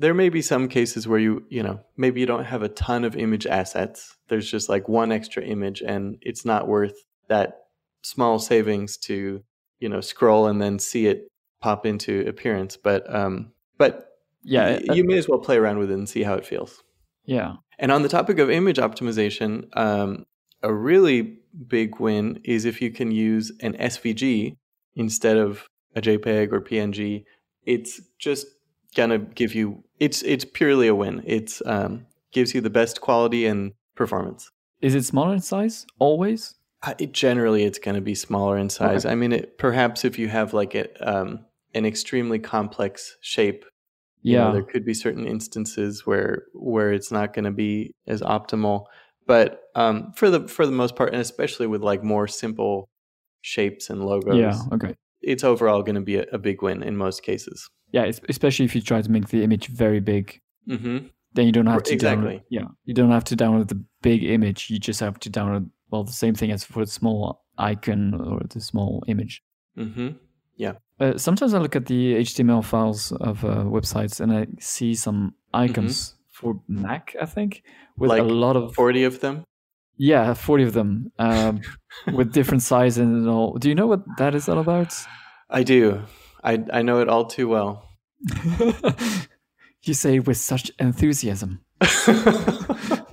[0.00, 3.04] There may be some cases where you you know maybe you don't have a ton
[3.04, 4.16] of image assets.
[4.28, 6.94] There's just like one extra image, and it's not worth
[7.28, 7.66] that
[8.02, 9.42] small savings to
[9.80, 11.28] you know scroll and then see it
[11.60, 12.76] pop into appearance.
[12.76, 14.08] But um, but
[14.44, 14.78] Yeah.
[14.88, 16.82] uh, you may as well play around with it and see how it feels.
[17.24, 17.54] yeah.
[17.80, 20.26] And on the topic of image optimization, um,
[20.64, 24.56] a really big win is if you can use an SVG
[24.96, 27.22] instead of a JPEG or PNG.
[27.64, 28.46] It's just
[28.96, 31.22] gonna give you it's it's purely a win.
[31.26, 34.50] It's um, gives you the best quality and performance.
[34.80, 36.54] Is it smaller in size always?
[36.82, 39.04] Uh, It generally it's going to be smaller in size.
[39.04, 43.64] I mean, it, perhaps if you have like a, um, an extremely complex shape
[44.22, 44.52] you know, Yeah.
[44.52, 48.84] there could be certain instances where where it's not going to be as optimal
[49.26, 52.88] but um, for the for the most part and especially with like more simple
[53.42, 54.58] shapes and logos yeah.
[54.72, 54.94] Okay.
[55.32, 58.04] It's overall going to be a, a big win in most cases Yeah.
[58.28, 60.24] Especially if you try to make the image very big,
[60.66, 60.98] hmm
[61.34, 62.36] then you don't have to exactly.
[62.36, 62.42] download.
[62.56, 62.68] Yeah.
[62.88, 64.60] You don't have to download the big image.
[64.70, 68.40] You just have to download well the same thing as for the small icon or
[68.54, 69.42] the small image.
[69.76, 70.08] hmm
[71.00, 75.34] Uh, sometimes I look at the HTML files of uh, websites and I see some
[75.54, 77.62] icons for Mac, I think,
[77.96, 78.20] with Mm-hmm.
[78.20, 79.44] Like a lot of 40 of them
[79.98, 81.60] yeah, forty of them um,
[82.12, 83.58] with different sizes and all.
[83.58, 84.94] Do you know what that is all about?
[85.50, 86.02] i do
[86.44, 87.88] i i know it all too well
[89.82, 91.60] you say with such enthusiasm.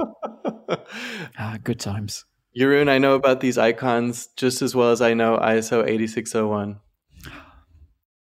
[1.37, 2.23] Ah, good times.
[2.57, 6.79] Jeroen, I know about these icons just as well as I know ISO 8601.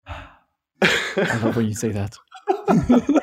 [0.08, 2.16] I love when you say that.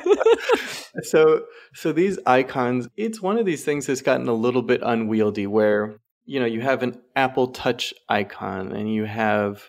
[1.01, 5.47] so so these icons it's one of these things that's gotten a little bit unwieldy
[5.47, 9.67] where you know you have an apple touch icon and you have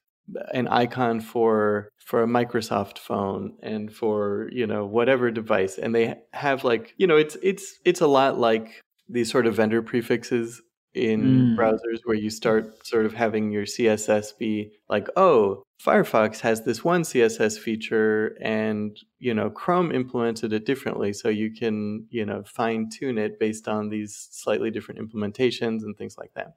[0.53, 5.79] an icon for for a microsoft phone and for you know whatever device.
[5.79, 9.57] And they have like you know it's it's it's a lot like these sort of
[9.57, 10.63] vendor prefixes
[10.95, 11.57] in Mm.
[11.57, 16.85] browsers where you start sort of having your CSS be like, oh, Firefox has this
[16.85, 21.13] one CSS feature and, you know, Chrome implemented it differently.
[21.13, 25.97] So you can, you know, fine tune it based on these slightly different implementations and
[25.97, 26.55] things like that.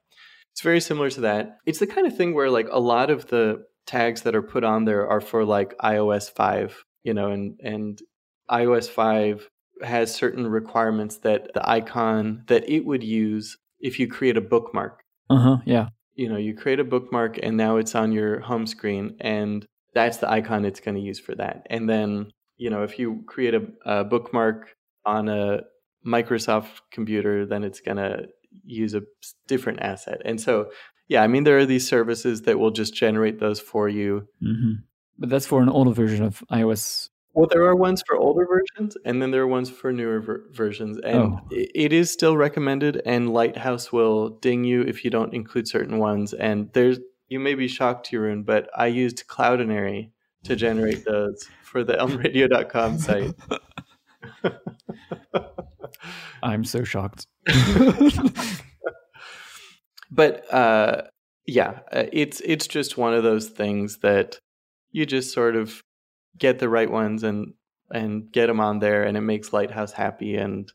[0.51, 1.57] It's very similar to that.
[1.65, 4.63] It's the kind of thing where like a lot of the tags that are put
[4.63, 8.01] on there are for like iOS 5, you know, and and
[8.49, 9.49] iOS 5
[9.81, 15.01] has certain requirements that the icon that it would use if you create a bookmark.
[15.29, 15.57] Uh huh.
[15.65, 15.89] Yeah.
[16.13, 20.17] You know, you create a bookmark and now it's on your home screen and that's
[20.17, 21.65] the icon it's going to use for that.
[21.69, 24.67] And then, you know, if you create a, a bookmark
[25.05, 25.61] on a
[26.05, 28.27] Microsoft computer, then it's going to
[28.65, 29.01] use a
[29.47, 30.21] different asset.
[30.23, 30.69] And so,
[31.07, 34.27] yeah, I mean, there are these services that will just generate those for you.
[34.41, 34.73] hmm
[35.17, 37.09] But that's for an older version of iOS.
[37.35, 40.45] Well, there are ones for older versions, and then there are ones for newer ver-
[40.51, 41.39] versions, and Oh.
[41.51, 43.01] it is still recommended.
[43.05, 46.33] And Lighthouse will ding you if you don't include certain ones.
[46.33, 50.11] And there's you may be shocked, Jeroen, but I used Cloudinary
[50.45, 53.33] to generate those for the elmradio.com site.
[56.43, 57.25] I'm so shocked.
[60.11, 61.03] but uh,
[61.47, 64.39] yeah, uh, it's it's just one of those things that
[64.91, 65.81] you just sort of
[66.37, 67.53] get the right ones and
[67.91, 70.35] and get them on there, and it makes Lighthouse happy.
[70.35, 70.71] And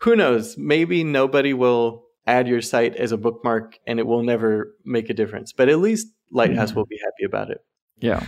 [0.00, 4.74] who knows, maybe nobody will add your site as a bookmark, and it will never
[4.84, 5.52] make a difference.
[5.52, 6.76] But at least Lighthouse Mhm.
[6.76, 7.62] will be happy about it.
[7.98, 8.24] Yeah.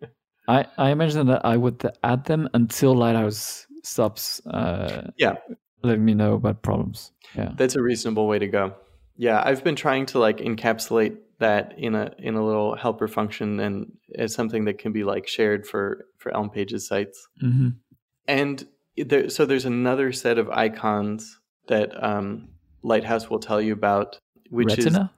[0.48, 5.34] I, I imagine that I would add them until Lighthouse stops uh, Yeah.
[5.82, 7.12] letting me know about problems.
[7.34, 7.52] Yeah.
[7.56, 8.74] That's a reasonable way to go.
[9.16, 13.60] Yeah, I've been trying to like encapsulate that in a in a little helper function
[13.60, 17.28] and as something that can be like shared for for Elm Pages sites.
[17.40, 17.68] hmm
[18.26, 22.48] And there, so there's another set of icons that um,
[22.82, 24.18] Lighthouse will tell you about,
[24.50, 25.12] which is Retina?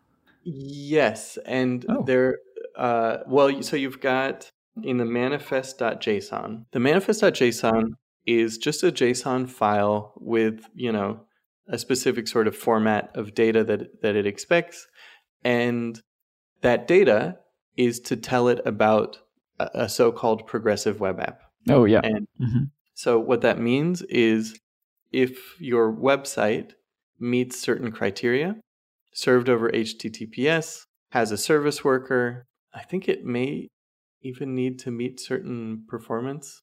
[0.45, 2.03] yes, and Oh.
[2.05, 2.39] they're
[2.77, 3.63] uh, well.
[3.63, 4.51] So you've got
[4.83, 6.65] in the manifest.json.
[6.73, 7.91] The manifest.json
[8.27, 11.21] is just a JSON file with you know
[11.69, 14.87] a specific sort of format of data that that it expects,
[15.45, 16.01] and
[16.63, 17.39] that data
[17.77, 19.19] is to tell it about
[19.59, 21.41] a, a so-called progressive web app.
[21.69, 22.01] Oh, yeah.
[22.03, 22.65] And hmm
[22.99, 24.59] so what that means is
[25.13, 26.73] if your website
[27.21, 28.57] meets certain criteria,
[29.15, 32.45] served over HTTPS, has a service worker,
[32.75, 33.69] I think it may
[34.23, 36.63] even need to meet certain performance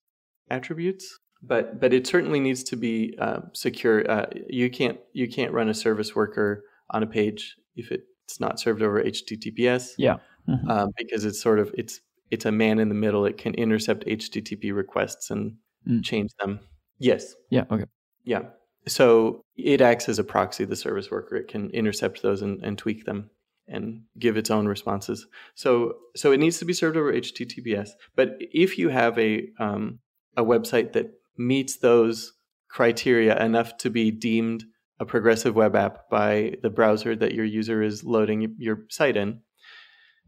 [0.50, 4.10] attributes, but but it certainly needs to be uh, secure.
[4.12, 7.92] Uh, you can't you can't run a service worker on a page if
[8.28, 10.18] it's not served over HTTPS Yeah.
[10.48, 10.70] Mhm.
[10.70, 13.26] um, because it's sort of it's it's a man in the middle.
[13.26, 15.58] It can intercept HTTP requests and
[15.88, 16.04] Mm.
[16.04, 16.60] change them.
[16.98, 17.66] Yes, Yeah.
[17.70, 17.86] Okay.
[18.24, 18.50] yeah.
[18.88, 21.36] So it acts as a proxy, the service worker.
[21.36, 23.30] It can intercept those and, and tweak them
[23.68, 25.28] and give its own responses.
[25.54, 27.92] So so it needs to be served over HTTPS.
[28.16, 30.00] But if you have a um,
[30.36, 32.34] a website that meets those
[32.70, 34.66] criteria enough to be deemed
[35.00, 39.42] a progressive web app by the browser that your user is loading your site in,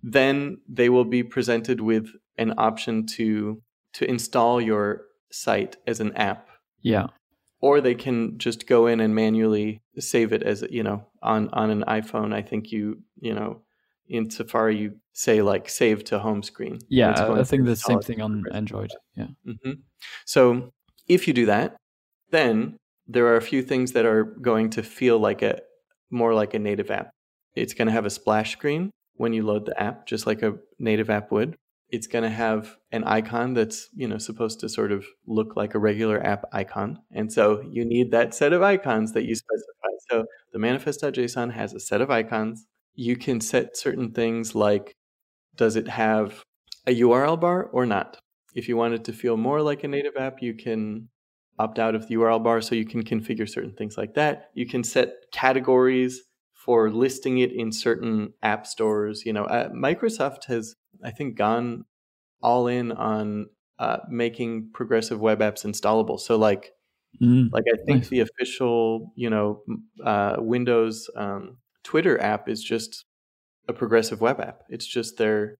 [0.03, 3.61] then they will be presented with an option to
[3.93, 5.01] to install your
[5.31, 6.47] site as an app
[6.81, 7.07] Yeah.
[7.61, 11.69] or they can just go in and manually save it as you know on on
[11.71, 13.61] an iphone i think you you know
[14.07, 17.11] in safari you say like save to home screen Yeah.
[17.33, 18.43] I- think the same thing on.
[18.51, 18.91] Android.
[19.15, 19.27] Yeah.
[19.45, 19.71] hmm
[20.25, 20.71] So
[21.07, 21.75] if you do that,
[22.31, 25.59] then there are a few things that are going to feel like a
[26.11, 27.11] more like a native app.
[27.55, 30.55] It's going to have a splash screen when you load the app, just like a
[30.79, 31.55] native app would.
[31.89, 35.73] It's going to have an icon that's you know supposed to sort of look like
[35.73, 39.93] a regular app icon, and so you need that set of icons that you specify.
[40.09, 42.65] So the manifest.json has a set of icons.
[42.93, 44.93] You can set certain things like
[45.55, 46.43] does it have
[46.85, 48.17] a URL bar or not?
[48.55, 51.09] If you want it to feel more like a native app, you can
[51.59, 54.49] opt out of the URL bar so you can configure certain things like that.
[54.53, 56.21] You can set categories
[56.53, 59.25] for listing it in certain app stores.
[59.25, 61.85] You know, uh, Microsoft has, I think, gone
[62.41, 63.47] all in on
[63.79, 66.19] uh, making progressive web apps installable.
[66.19, 66.71] So, like,
[67.21, 67.49] Mm.
[67.51, 68.09] like I think Nice.
[68.09, 69.63] the official, you know,
[70.03, 73.05] uh, Windows um, Twitter app is just
[73.67, 74.61] a progressive web app.
[74.69, 75.55] It's just their,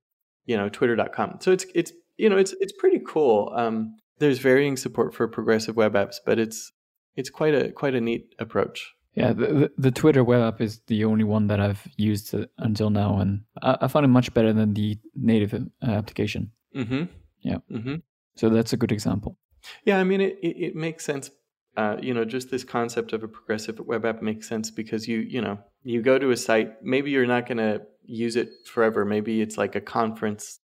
[0.46, 1.38] you know, twitter.com.
[1.42, 3.52] So it's it's you know, it's it's pretty cool.
[3.56, 6.72] Um, there's varying support for progressive web apps, but it's
[7.16, 8.94] it's quite a quite a neat approach.
[9.14, 12.46] Yeah, the, the, the Twitter web app is the only one that I've used uh,
[12.60, 16.52] until now, and I, I found it much better than the native uh, application.
[16.76, 17.06] Mm-hmm.
[17.42, 17.58] Yeah.
[17.72, 17.96] Mm-hmm.
[18.36, 19.38] So that's a good example.
[19.86, 21.32] Yeah, I mean, it, it, it makes sense
[21.78, 25.20] uh, you know, just this concept of a progressive web app makes sense because you,
[25.20, 29.06] you know, you go to a site, maybe you're not going to use it forever.
[29.06, 30.60] Maybe it's like a conference,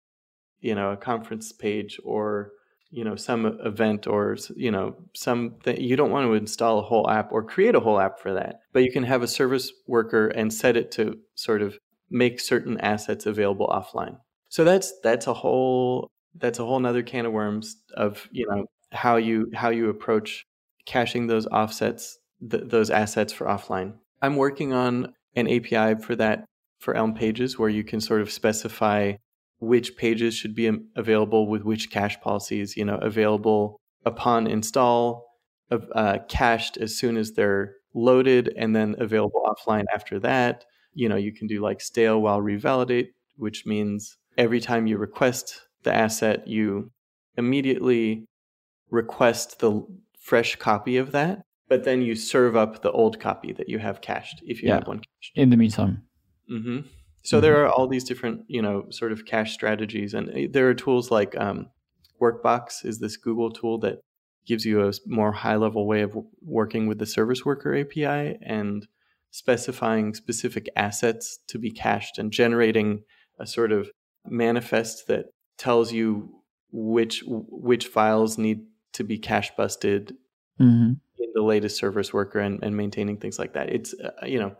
[0.61, 2.53] you know, a conference page or,
[2.91, 5.81] you know, some event or, you know, something.
[5.81, 8.61] You don't want to install a whole app or create a whole app for that,
[8.73, 11.79] but you can have a service worker and set it to sort of
[12.11, 14.19] make certain assets available offline.
[14.49, 18.67] So that's, that's a whole, that's a whole nother can of worms of, you know,
[18.93, 20.45] how you, how you approach
[20.87, 22.19] caching those offsets,
[22.51, 23.95] th- those assets for offline.
[24.21, 26.45] I'm working on an API for that
[26.81, 29.13] for Elm pages where you can sort of specify
[29.61, 35.27] which pages should be available with which cache policies, you know, available upon install,
[35.71, 40.65] uh, cached as soon as they're loaded, and then available offline after that.
[40.95, 45.61] You know, you can do like stale while revalidate, which means every time you request
[45.83, 46.91] the asset, you
[47.37, 48.27] immediately
[48.91, 49.87] request the
[50.19, 54.01] fresh copy of that, but then you serve up the old copy that you have
[54.01, 54.77] cached if you yeah.
[54.77, 55.33] have one cached.
[55.37, 56.03] In the meantime.
[56.51, 56.81] Mm-hmm.
[57.23, 57.43] So mm-hmm.
[57.43, 60.75] there are all these different, you know, sort of cache strategies, and eh, there are
[60.75, 61.69] tools like um,
[62.21, 64.01] Workbox is this Google tool that
[64.47, 68.87] gives you a more high level way of working with the service worker API and
[69.31, 73.03] specifying specific assets to be cached and generating
[73.39, 73.91] a sort of
[74.27, 76.31] manifest that tells you
[76.73, 78.61] which which files need
[78.93, 80.17] to be cache busted
[80.61, 80.93] mm-hmm.
[81.19, 83.71] in the latest service worker and, and maintaining things like that.
[83.71, 84.57] It's uh, you know,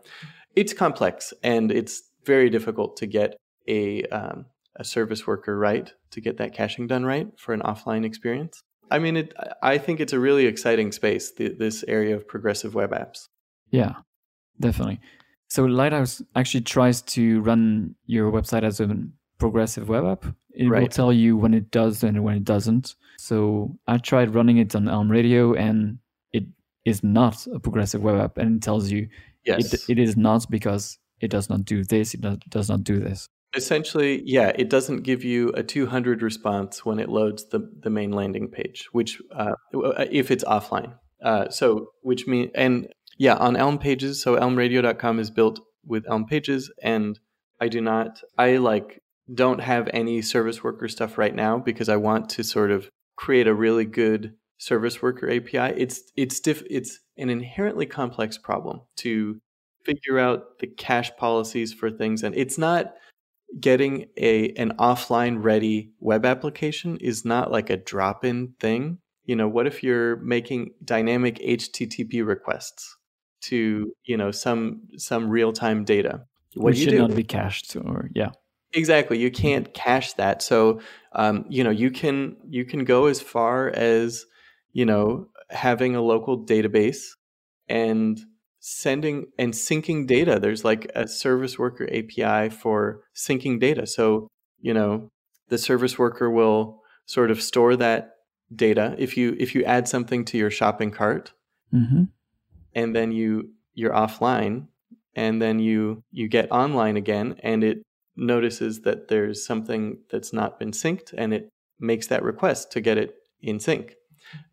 [0.55, 3.35] it's complex and it's very difficult to get
[3.67, 4.45] a um,
[4.75, 8.63] a service worker right to get that caching done right for an offline experience.
[8.89, 9.33] I mean, it.
[9.61, 11.31] I think it's a really exciting space.
[11.31, 13.27] The, this area of progressive web apps.
[13.69, 13.93] Yeah,
[14.59, 14.99] definitely.
[15.47, 18.87] So Lighthouse actually tries to run your website as a
[19.37, 20.25] progressive web app.
[20.53, 20.81] It right.
[20.81, 22.95] will tell you when it does and when it doesn't.
[23.17, 25.99] So I tried running it on Elm Radio and
[26.31, 26.45] it
[26.85, 29.09] is not a progressive web app and it tells you
[29.45, 29.73] yes.
[29.73, 33.27] it, it is not because it does not do this, it does not do this.
[33.55, 38.11] Essentially, yeah, it doesn't give you a 200 response when it loads the, the main
[38.11, 40.93] landing page, which uh, if it's offline.
[41.21, 46.25] Uh, so, which means, and yeah, on Elm pages, so elmradio.com is built with Elm
[46.25, 47.19] pages, and
[47.59, 49.01] I do not, I like
[49.33, 53.47] don't have any service worker stuff right now because I want to sort of create
[53.47, 55.79] a really good service worker API.
[55.79, 59.39] It's it's diff, it's an inherently complex problem to
[59.85, 62.93] figure out the cache policies for things and it's not
[63.59, 68.99] getting a an offline ready web application is not like a drop-in thing.
[69.25, 72.97] You know, what if you're making dynamic HTTP requests
[73.41, 76.25] to, you know, some some real-time data?
[76.55, 76.99] What should do?
[76.99, 78.31] not be cached or yeah.
[78.73, 79.19] Exactly.
[79.19, 80.41] You can't cache that.
[80.41, 80.79] So,
[81.13, 84.25] um, you know, you can you can go as far as
[84.71, 87.09] you know having a local database
[87.67, 88.19] and
[88.61, 90.39] sending and syncing data.
[90.39, 93.85] There's like a service worker API for syncing data.
[93.85, 94.27] So,
[94.61, 95.09] you know,
[95.49, 98.13] the service worker will sort of store that
[98.55, 101.33] data if you if you add something to your shopping cart,
[101.73, 102.03] mm-hmm.
[102.73, 104.67] and then you you're offline,
[105.15, 107.83] and then you you get online again, and it
[108.15, 111.49] notices that there's something that's not been synced and it
[111.79, 113.95] makes that request to get it in sync.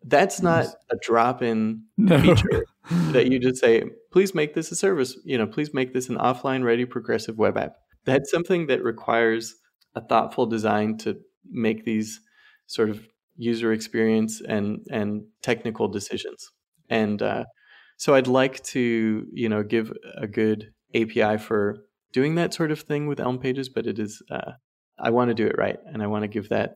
[0.03, 2.19] That's not a drop in no.
[2.19, 2.65] feature
[3.11, 6.17] that you just say, please make this a service, you know, please make this an
[6.17, 7.73] offline ready progressive web app.
[8.05, 9.55] That's something that requires
[9.95, 11.17] a thoughtful design to
[11.49, 12.19] make these
[12.67, 16.49] sort of user experience and and technical decisions.
[16.89, 17.45] And uh,
[17.97, 21.77] so I'd like to, you know, give a good API for
[22.11, 24.51] doing that sort of thing with Elm pages, but it is uh,
[24.99, 26.75] I want to do it right, and I want to give that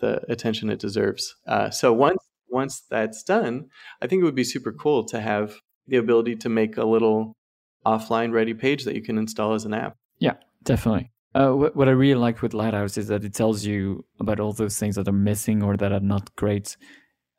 [0.00, 1.34] the attention it deserves.
[1.46, 2.18] Uh, so once
[2.48, 3.68] once that's done,
[4.02, 5.54] I think it would be super cool to have
[5.90, 7.36] the ability to make a little
[7.84, 9.96] offline ready page that you can install as an app.
[10.18, 10.34] Yeah,
[10.64, 11.10] definitely.
[11.34, 14.52] Uh, what, what I really like with Lighthouse is that it tells you about all
[14.52, 16.76] those things that are missing or that are not great.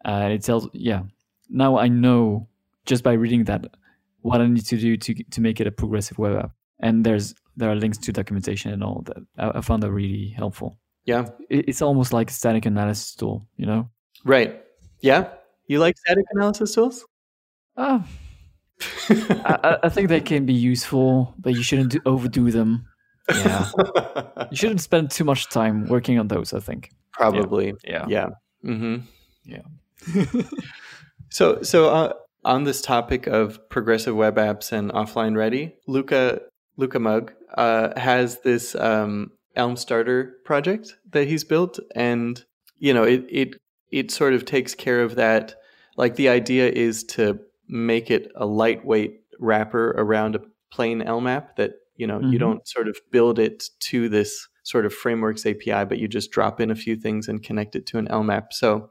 [0.05, 1.03] Uh, it tells, yeah.
[1.49, 2.47] Now I know
[2.85, 3.65] just by reading that
[4.21, 7.33] what I need to do to to make it a progressive web app and there's
[7.57, 9.17] there are links to documentation and all that.
[9.37, 10.77] I, I found that really helpful.
[11.05, 13.89] Yeah, it, it's almost like a static analysis tool, you know?
[14.23, 14.63] Right.
[15.01, 15.29] Yeah.
[15.67, 17.05] You like static analysis tools?
[17.75, 18.01] Uh,
[19.09, 22.87] I, I, think they can be useful, but you shouldn't do, overdo them.
[23.29, 23.69] Yeah,
[24.51, 26.53] you shouldn't spend too much time working on those.
[26.53, 27.73] I think probably.
[27.83, 28.05] Yeah.
[28.07, 28.27] Yeah.
[28.63, 28.71] Yeah.
[28.71, 28.95] Mm-hmm.
[29.45, 30.41] yeah.
[31.29, 32.13] so, so uh,
[32.43, 36.41] on this topic of progressive web apps and offline ready, Luca
[36.77, 42.43] Luca Mug uh, has this um, Elm Starter project that he's built, and
[42.77, 43.55] you know it it
[43.91, 45.55] it sort of takes care of that
[45.97, 47.39] like the idea is to
[47.71, 50.41] make it a lightweight wrapper around a
[50.71, 52.31] plain Elm app that you know Mhm.
[52.33, 56.29] you don't sort of build it to this sort of frameworks API, but you just
[56.31, 58.53] drop in a few things and connect it to an Elm app.
[58.53, 58.89] So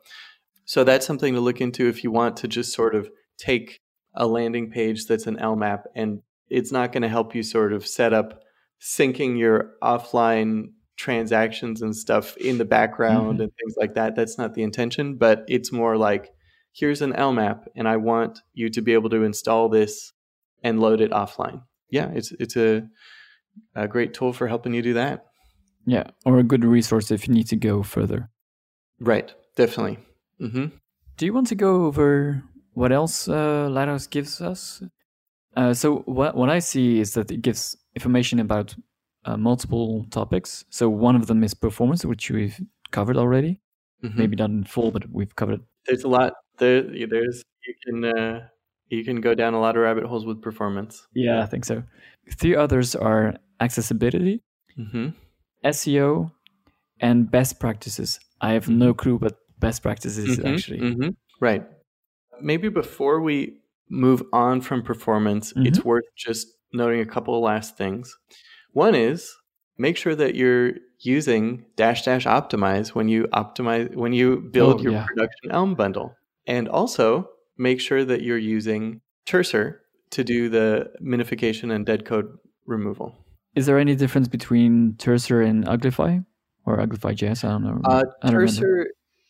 [0.64, 3.80] so that's something to look into if you want to just sort of take
[4.14, 7.72] a landing page that's an Elm app and it's not going to help you sort
[7.72, 8.42] of set up
[8.80, 13.44] syncing your offline transactions and stuff in the background Mhm.
[13.44, 14.14] and things like that.
[14.16, 16.32] That's not the intention, but it's more like
[16.72, 20.12] here's an Elm app and I want you to be able to install this
[20.62, 21.62] and load it offline.
[21.90, 22.88] Yeah, it's it's a
[23.74, 25.26] a great tool for helping you do that.
[25.86, 28.28] Yeah, or a good resource if you need to go further.
[29.00, 29.98] Right, definitely.
[30.38, 30.66] hmm
[31.16, 32.42] Do you want to go over
[32.74, 34.82] what else uh, Lighthouse gives us?
[35.56, 38.74] Uh, so what what I see is that it gives information about
[39.24, 40.64] uh, multiple topics.
[40.70, 42.60] So one of them is performance, which we've
[42.92, 43.60] covered already.
[44.02, 45.60] hmm Maybe not in full, but we've covered it.
[45.86, 46.82] There's a lot there.
[46.82, 48.48] There's you can uh,
[48.88, 51.06] you can go down a lot of rabbit holes with performance.
[51.14, 51.82] Yeah, I think so.
[52.38, 54.42] Three others are accessibility,
[54.76, 55.08] hmm
[55.64, 56.30] SEO,
[57.00, 58.20] and best practices.
[58.40, 60.80] I have no clue what best practices Mhm, actually.
[60.80, 61.16] mhm.
[61.40, 61.64] Right.
[62.40, 65.66] Maybe before we move on from performance, Mm-hmm.
[65.66, 68.16] it's worth just noting a couple of last things.
[68.72, 69.28] One is
[69.76, 74.84] make sure that you're using dash dash optimize when you optimize when you build Oh,
[74.84, 75.06] your yeah.
[75.06, 76.14] production Elm bundle,
[76.46, 79.78] and also make sure that you're using Terser
[80.10, 83.16] to do the minification and dead code removal.
[83.54, 86.24] Is there any difference between Terser and Uglify
[86.64, 87.44] or Uglify.js?
[87.44, 87.80] I don't know.
[87.84, 88.88] Uh, I don't remember.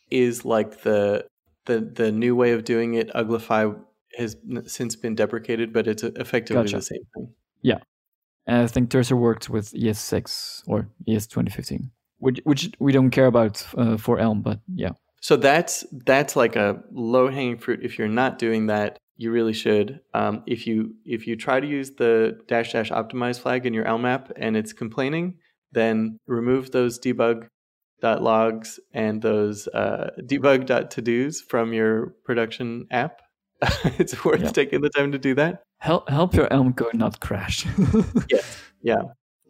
[0.09, 1.25] Is like the
[1.65, 3.09] the the new way of doing it.
[3.13, 3.79] Uglify
[4.17, 4.35] has
[4.65, 6.77] since been deprecated, but it's effectively Gotcha.
[6.77, 7.33] the same thing.
[7.61, 7.79] Yeah.
[8.47, 13.11] And I think Terser worked with ES6 or E ES 2015, which which we don't
[13.11, 14.91] care about uh, for Elm, but yeah.
[15.21, 17.79] So that's that's like a low hanging fruit.
[17.83, 19.99] If you're not doing that, you really should.
[20.13, 23.85] Um, if you if you try to use the dash dash optimize flag in your
[23.85, 25.37] Elm app and it's complaining,
[25.71, 27.47] then remove those debug
[28.01, 33.21] dot logs and those uh, debug dot to dos from your production app.
[33.99, 34.49] it's worth Yeah.
[34.49, 35.61] taking the time to do that.
[35.77, 37.65] Help help your Elm code not crash.
[38.83, 39.01] Yeah.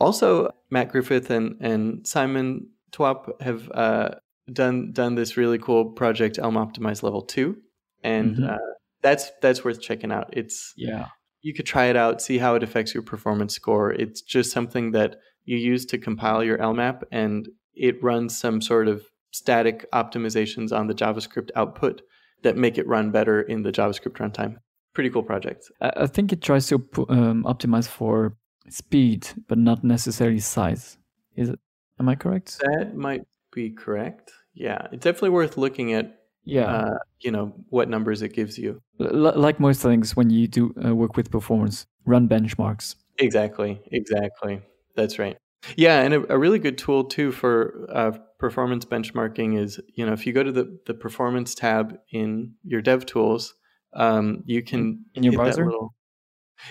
[0.01, 4.09] Also, Matt Griffith and, and Simon Twop have uh,
[4.51, 7.57] done done this really cool project Elm Optimize Level Two,
[8.03, 8.53] and Mhm.
[8.53, 8.57] uh,
[9.01, 10.29] that's that's worth checking out.
[10.33, 11.07] It's yeah.
[11.41, 13.91] you could try it out, see how it affects your performance score.
[13.91, 18.61] It's just something that you use to compile your Elm app, and it runs some
[18.61, 22.01] sort of static optimizations on the JavaScript output
[22.43, 24.57] that make it run better in the JavaScript runtime.
[24.93, 25.71] Pretty cool project.
[25.79, 26.75] I, I think it tries to
[27.09, 28.35] um, optimize for
[28.69, 30.97] speed, but not necessarily size.
[31.35, 31.59] Is it?
[31.99, 32.59] Am I correct?
[32.59, 33.21] That might
[33.51, 34.31] be correct.
[34.53, 36.17] Yeah, it's definitely worth looking at.
[36.43, 36.65] Yeah.
[36.65, 38.81] Uh, you know what numbers it gives you.
[38.99, 42.95] L- like most things, when you do uh, work with performance, run benchmarks.
[43.19, 43.79] Exactly.
[43.91, 44.61] Exactly.
[44.95, 45.37] That's right.
[45.75, 50.13] Yeah, and a, a really good tool too for uh, performance benchmarking is you know
[50.13, 53.53] if you go to the the performance tab in your Dev Tools,
[53.93, 55.65] um, you can In your browser?
[55.65, 55.93] little-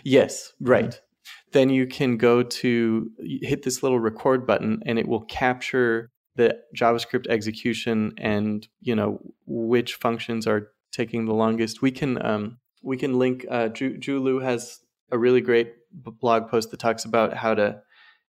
[0.02, 1.00] yes, right.
[1.52, 6.58] Then you can go to hit this little record button, and it will capture the
[6.76, 11.82] JavaScript execution and you know which functions are taking the longest.
[11.82, 13.46] We can um, we can link.
[13.50, 17.82] Uh, Ju, Ju Liu has a really great blog post that talks about how to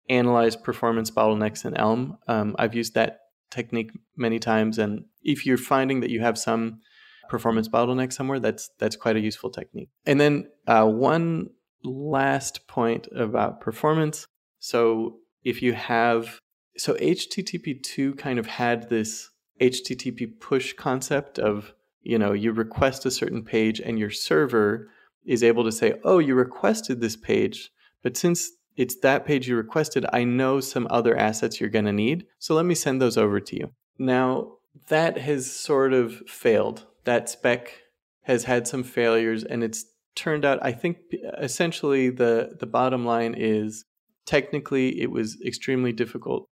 [0.10, 2.18] analyze performance bottlenecks in Elm.
[2.28, 3.20] Um, I've used that
[3.50, 6.82] technique many times, and if you're finding that you have some
[7.30, 9.90] performance bottleneck somewhere, that's that's quite a useful technique.
[10.06, 11.50] And then uh, one
[11.84, 14.28] last point about performance.
[14.60, 16.40] So if you have
[16.78, 19.30] so HTTP two kind of had this
[19.62, 24.90] HTTP push concept of you know you request a certain page and your server
[25.26, 27.70] is able to say, oh, you requested this page,
[28.02, 31.92] but since it's that page you requested, I know some other assets you're going to
[31.92, 32.26] need.
[32.40, 33.72] So let me send those over to you.
[33.98, 34.54] Now,
[34.88, 36.86] that has sort of failed.
[37.04, 37.74] That spec
[38.22, 40.98] has had some failures and it's turned out I think
[41.40, 43.86] essentially the the bottom line is
[44.26, 46.50] technically it was extremely difficult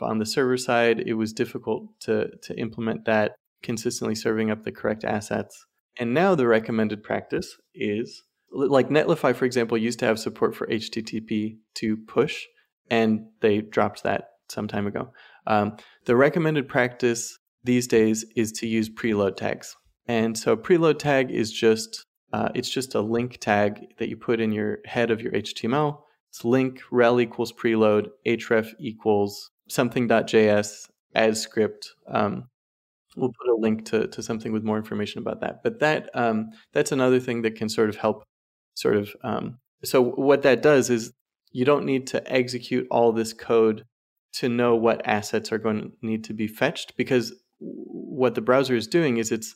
[0.00, 1.00] on the server side.
[1.00, 5.66] It was difficult to to implement that consistently serving up the correct assets.
[5.98, 8.22] And now the recommended practice is
[8.52, 12.44] like Netlify, for example, used to have support for HTTP two push,
[12.90, 15.12] and they dropped that some time ago.
[15.46, 19.76] Um, the recommended practice these days is to use preload tags,
[20.06, 24.40] and so preload tag is just uh, it's just a link tag that you put
[24.40, 25.98] in your head of your HTML.
[26.30, 31.92] It's link rel equals preload href equals something.js as script.
[32.08, 32.48] Um,
[33.16, 35.62] we'll put a link to, to something with more information about that.
[35.62, 38.24] But that um, that's another thing that can sort of help,
[38.74, 39.10] sort of.
[39.22, 41.12] Um, so what that does is
[41.52, 43.84] you don't need to execute all this code
[44.34, 48.76] to know what assets are going to need to be fetched because what the browser
[48.76, 49.54] is doing is it's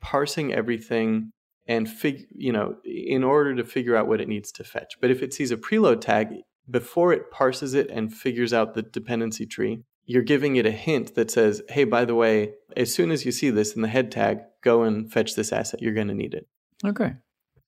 [0.00, 1.32] parsing everything
[1.66, 5.10] and fig you know in order to figure out what it needs to fetch but
[5.10, 6.28] if it sees a preload tag
[6.68, 11.14] before it parses it and figures out the dependency tree you're giving it a hint
[11.14, 14.10] that says hey by the way as soon as you see this in the head
[14.10, 15.82] tag go and fetch this asset.
[15.82, 16.46] You're going to need it.
[16.84, 17.14] Okay.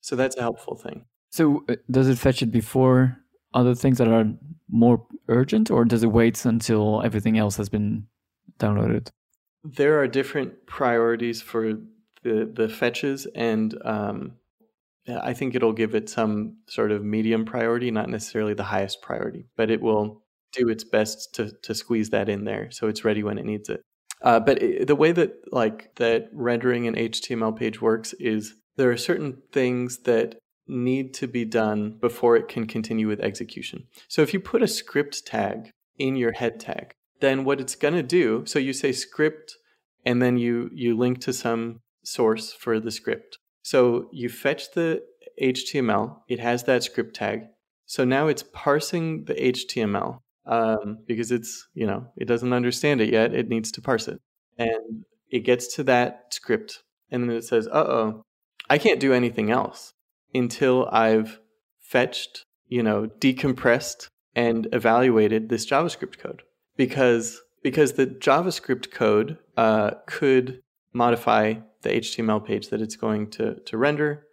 [0.01, 1.05] So that's a helpful thing.
[1.31, 3.17] So uh, does it fetch it before
[3.55, 4.25] other things that are
[4.69, 8.07] more urgent or does it wait until everything else has been
[8.59, 9.09] downloaded?
[9.65, 11.75] There are different priorities for
[12.25, 14.33] the the fetches, and um,
[15.09, 19.47] I think it'll give it some sort of medium priority, not necessarily the highest priority,
[19.57, 20.23] but it will
[20.53, 23.69] do its best to to squeeze that in there so it's ready when it needs
[23.69, 23.83] it.
[24.23, 28.91] Uh, but it, the way that like that rendering an HTML page works is there
[28.91, 30.37] are certain things that
[30.69, 33.85] need to be done before it can continue with execution.
[34.09, 37.95] So if you put a script tag in your head tag, then what it's going
[37.95, 39.57] to do, so you say script
[40.05, 43.39] and then you you link to some source for the script.
[43.63, 45.03] So you fetch the
[45.41, 47.43] HTML, it has that script tag.
[47.87, 53.11] So now it's parsing the HTML um, because it's, you know, it doesn't understand it
[53.11, 53.35] yet.
[53.35, 54.21] It needs to parse it.
[54.59, 56.83] And it gets to that script.
[57.11, 58.23] And then it says, uh oh,
[58.69, 59.93] I can't do anything else
[60.35, 61.41] until I've
[61.81, 66.43] fetched, you know, decompressed and evaluated this JavaScript code.
[66.77, 70.61] Because because the JavaScript code uh, could
[70.93, 74.27] modify the HTML page that it's going to, to render.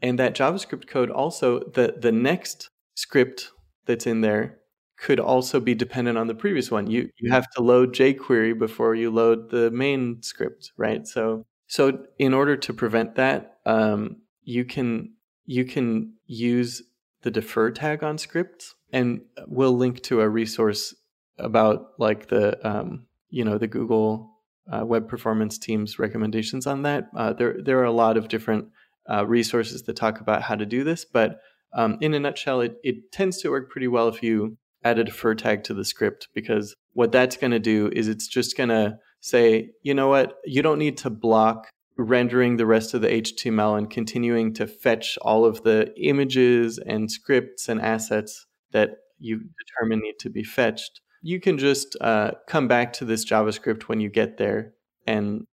[0.00, 3.50] And that JavaScript code also, the, the next script
[3.86, 4.58] that's in there
[4.98, 6.90] could also be dependent on the previous one.
[6.90, 11.06] You you have to load jQuery before you load the main script, right?
[11.06, 15.14] So so in order to prevent that, um, you can
[15.46, 16.82] you can use
[17.22, 20.94] the defer tag on scripts, and we'll link to a resource
[21.38, 24.37] about like the um, you know the Google
[24.72, 27.08] uh, web performance team's recommendations on that.
[27.16, 28.66] Uh, there there are a lot of different
[29.10, 31.40] uh, resources that talk about how to do this, but
[31.74, 35.04] um, in a nutshell, it, it tends to work pretty well if you add a
[35.04, 38.68] defer tag to the script because what that's going to do is it's just going
[38.68, 43.08] to say, you know what, you don't need to block rendering the rest of the
[43.08, 49.40] HTML and continuing to fetch all of the images and scripts and assets that you
[49.66, 54.00] determine need to be fetched you can just uh, come back to this JavaScript when
[54.00, 54.74] you get there
[55.06, 55.46] and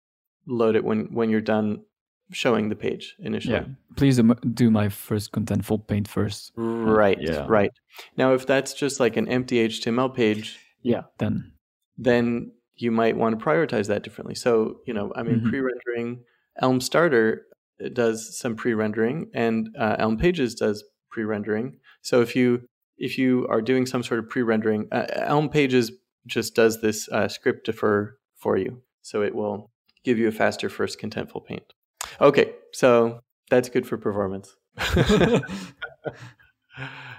[0.47, 1.84] load it when when you're done
[2.32, 3.55] showing the page initially.
[3.55, 3.66] Yeah.
[3.95, 4.20] Please
[4.53, 6.51] do my first contentful paint first.
[6.55, 7.18] Right.
[7.22, 7.45] Yeah.
[7.47, 7.72] Right.
[8.18, 11.53] Now, if that's just like an empty HTML page, yeah, then
[11.97, 14.36] then you might want to prioritize that differently.
[14.36, 15.49] So, you know, I mean, mm-hmm.
[15.49, 16.24] pre-rendering
[16.61, 17.45] Elm Starter
[17.93, 21.80] does some pre-rendering, and uh, Elm Pages does pre-rendering.
[22.01, 25.91] So, if you if you are doing some sort of pre-rendering, uh, Elm Pages
[26.25, 29.71] just does this uh, script defer for you, so it will
[30.03, 31.73] give you a faster first contentful paint.
[32.21, 33.19] Okay, so
[33.49, 34.55] that's good for performance.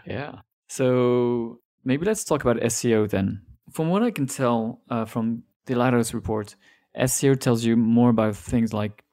[0.06, 0.36] yeah.
[0.68, 3.42] So maybe let's talk about SEO then.
[3.72, 6.56] From what I can tell uh, from the Lighthouse report,
[6.98, 9.04] SEO tells you more about things like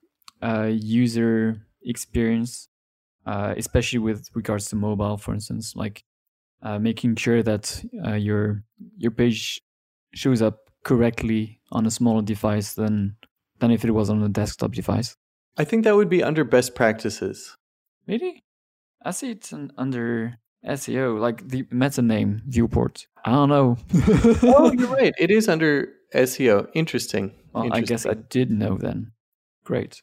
[0.41, 2.69] uh, user experience,
[3.25, 6.03] uh, especially with regards to mobile, for instance, like
[6.63, 8.63] uh, making sure that uh, your
[8.97, 9.61] your page
[10.13, 13.15] shows up correctly on a smaller device than
[13.59, 15.15] than if it was on a desktop device.
[15.57, 17.55] I think that would be under best practices.
[18.07, 18.43] Really?
[19.05, 23.07] I see it's under SEO, like the meta name viewport.
[23.25, 23.77] I don't know.
[24.43, 25.13] oh, you're right.
[25.19, 26.69] It is under SEO.
[26.73, 27.33] Interesting.
[27.53, 27.83] Well, Interesting.
[27.83, 29.11] I guess I did know then.
[29.63, 30.01] Great.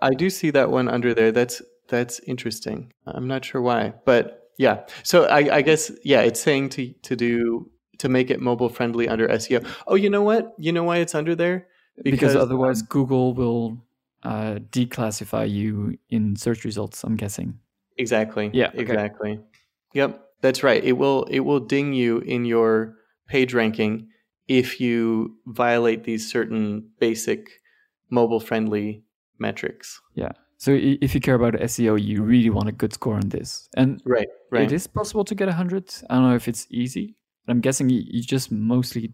[0.00, 1.32] I do see that one under there.
[1.32, 2.92] That's that's interesting.
[3.06, 4.84] I'm not sure why, but yeah.
[5.02, 9.08] So I, I guess yeah, it's saying to to do to make it mobile friendly
[9.08, 9.66] under SEO.
[9.86, 10.54] Oh, you know what?
[10.58, 11.68] You know why it's under there?
[11.96, 13.78] Because, because otherwise um, Google will
[14.22, 17.04] uh, declassify you in search results.
[17.04, 17.58] I'm guessing.
[17.98, 18.50] Exactly.
[18.52, 18.68] Yeah.
[18.68, 18.80] Okay.
[18.80, 19.40] Exactly.
[19.94, 20.20] Yep.
[20.40, 20.82] That's right.
[20.82, 22.96] It will it will ding you in your
[23.28, 24.08] page ranking
[24.48, 27.48] if you violate these certain basic
[28.10, 29.04] mobile friendly
[29.38, 30.00] metrics.
[30.14, 30.32] Yeah.
[30.62, 33.68] So if you care about SEO, you really want a good score on this.
[33.76, 34.62] And right, right.
[34.62, 35.92] it is possible to get 100.
[36.08, 37.16] I don't know if it's easy.
[37.48, 39.12] I'm guessing you just mostly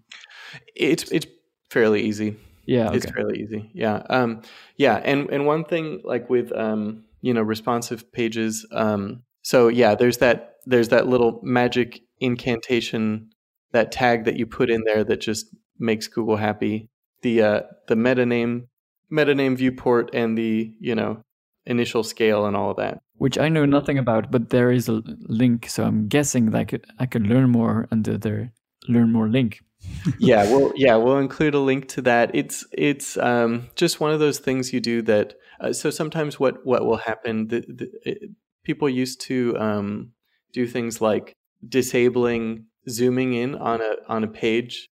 [0.77, 1.27] it's it's
[1.71, 2.37] fairly easy.
[2.67, 2.97] Yeah, okay.
[2.99, 3.71] it's fairly easy.
[3.73, 4.43] Yeah, um,
[4.77, 8.67] yeah, and and one thing like with um, you know responsive pages.
[8.71, 13.31] Um, so yeah, there's that there's that little magic incantation,
[13.73, 15.47] that tag that you put in there that just
[15.79, 16.91] makes Google happy.
[17.23, 18.69] the uh, the meta name
[19.09, 21.23] meta name viewport and the you know
[21.69, 23.01] initial scale and all of that.
[23.19, 26.65] Which I know nothing about, but there is a link, so I'm guessing that I
[26.65, 28.51] could I could learn more under the
[28.89, 29.61] learn more link.
[30.19, 32.31] yeah, well, yeah, we'll include a link to that.
[32.35, 35.35] It's it's um, just one of those things you do that.
[35.61, 37.49] Uh, so sometimes what what will happen?
[37.49, 38.31] The, the, it,
[38.65, 40.13] people used to um,
[40.53, 41.33] do things like
[41.67, 44.89] disabling zooming in on a on a page.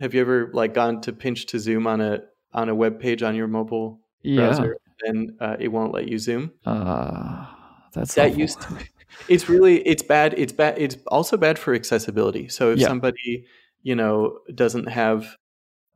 [0.00, 2.20] Have you ever like gone to pinch to zoom on a
[2.52, 4.36] on a web page on your mobile Yeah.
[4.36, 6.52] browser and uh, it won't let you zoom?
[6.64, 7.46] Uh,
[7.92, 8.40] that's that awful.
[8.40, 8.68] used to
[9.28, 12.88] it's really it's bad it's bad it's also bad for accessibility so if Yeah.
[12.88, 13.46] somebody
[13.82, 15.36] you know doesn't have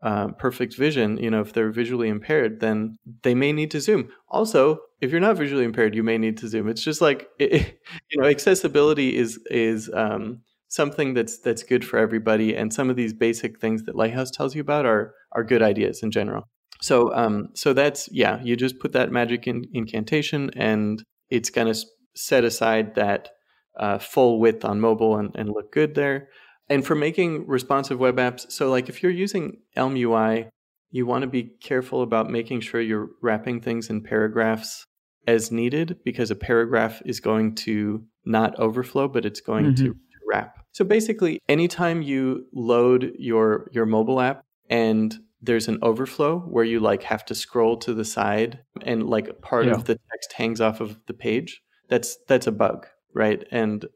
[0.03, 4.09] um, perfect vision you know if they're visually impaired then they may need to zoom
[4.29, 7.79] also if you're not visually impaired you may need to zoom it's just like it,
[8.11, 12.97] you know accessibility is is um, something that's that's good for everybody and some of
[12.97, 16.49] these basic things that lighthouse tells you about are are good ideas in general
[16.83, 21.73] so um so that's yeah you just put that magic in, incantation and it's going
[21.73, 21.79] to
[22.15, 23.31] set aside that
[23.79, 26.29] uh, full width on mobile and, and look good there.
[26.69, 30.49] And for making responsive web apps, so like if you're using Elm UI,
[30.91, 34.85] you want to be careful about making sure you're wrapping things in paragraphs
[35.27, 39.95] as needed because a paragraph is going to not overflow, but it's going to, to
[40.29, 40.59] wrap.
[40.73, 46.81] So basically, anytime you load your your mobile app and there's an overflow where you
[46.81, 49.73] like have to scroll to the side and like part Yeah.
[49.73, 53.87] of the text hangs off of the page that's that's a bug right and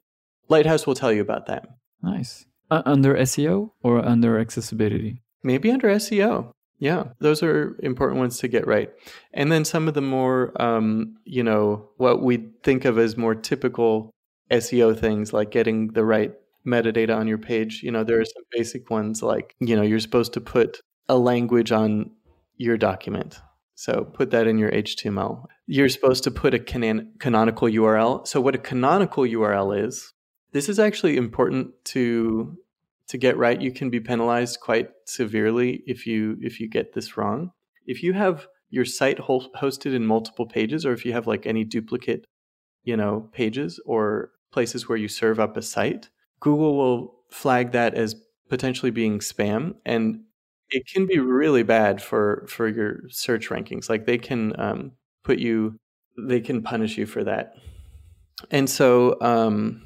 [0.48, 1.66] lighthouse will tell you about that
[2.02, 2.44] Nice.
[2.70, 5.22] Uh, under SEO or under accessibility?
[5.42, 8.90] maybe under seo yeah those are important ones to get right
[9.32, 13.34] and then some of the more um, you know what we think of as more
[13.34, 14.10] typical
[14.50, 16.32] seo things like getting the right
[16.66, 20.00] metadata on your page you know there are some basic ones like you know you're
[20.00, 22.10] supposed to put a language on
[22.56, 23.40] your document.
[23.76, 28.40] So put that in your html you're supposed to put a canon- canonical url so
[28.40, 30.12] what a canonical url is
[30.54, 32.56] this is actually important to
[33.08, 33.60] to get right.
[33.60, 37.50] You can be penalized quite severely if you if you get this wrong.
[37.86, 41.46] If you have your site ho- hosted in multiple pages or if you have like
[41.46, 42.26] any duplicate
[42.82, 47.94] you know pages or places where you serve up a site google will flag that
[47.94, 48.14] as
[48.48, 49.74] potentially being spam.
[49.84, 50.20] And
[50.74, 55.38] it can be really bad for for your search rankings like they can um, put
[55.38, 55.78] you
[56.16, 57.54] they can punish you for that.
[58.50, 59.82] And so um,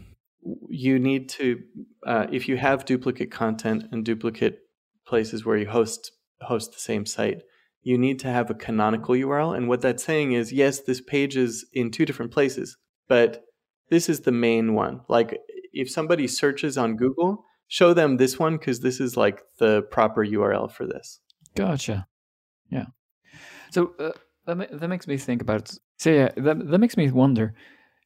[0.68, 1.60] you need to
[2.06, 4.60] uh, if you have duplicate content and duplicate
[5.06, 7.42] places where you host host the same site
[7.82, 11.36] you need to have a canonical url and what that's saying is yes this page
[11.36, 12.76] is in two different places
[13.08, 13.44] but
[13.90, 15.00] this is the main one.
[15.08, 15.40] Like
[15.72, 20.24] if somebody searches on google show them this one because this is like the proper
[20.26, 21.20] url for this
[21.58, 22.06] Gotcha.
[22.70, 22.86] Yeah.
[23.70, 24.12] So uh,
[24.46, 25.72] that ma- that makes me think about.
[25.96, 27.54] So yeah, that that makes me wonder: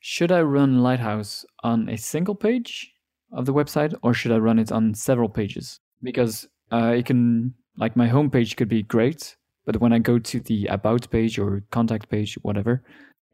[0.01, 2.91] should I run Lighthouse on a single page
[3.31, 5.81] of the website, or should I run it on several pages?
[6.03, 10.41] Because uh, it can, like, my homepage could be great, but when I go to
[10.41, 12.83] the about page or contact page, whatever,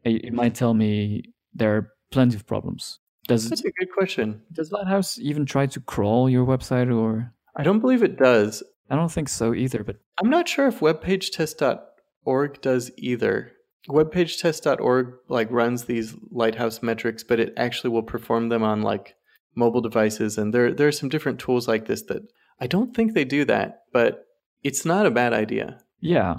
[0.03, 1.23] it, it might tell me
[1.53, 2.99] there are plenty of problems.
[3.27, 7.63] Does that's a good question does Lighthouse even try to crawl your website, or i
[7.63, 9.83] don't believe it does I don't think so either.
[9.83, 13.51] But I'm not sure if webpagetest.org does either.
[13.87, 19.15] Webpagetest.org like runs these lighthouse metrics, but it actually will perform them on like
[19.55, 22.21] mobile devices and there there are some different tools like this that
[22.59, 24.25] I don't think they do that, but
[24.63, 25.79] it's not a bad idea.
[26.01, 26.37] yeah,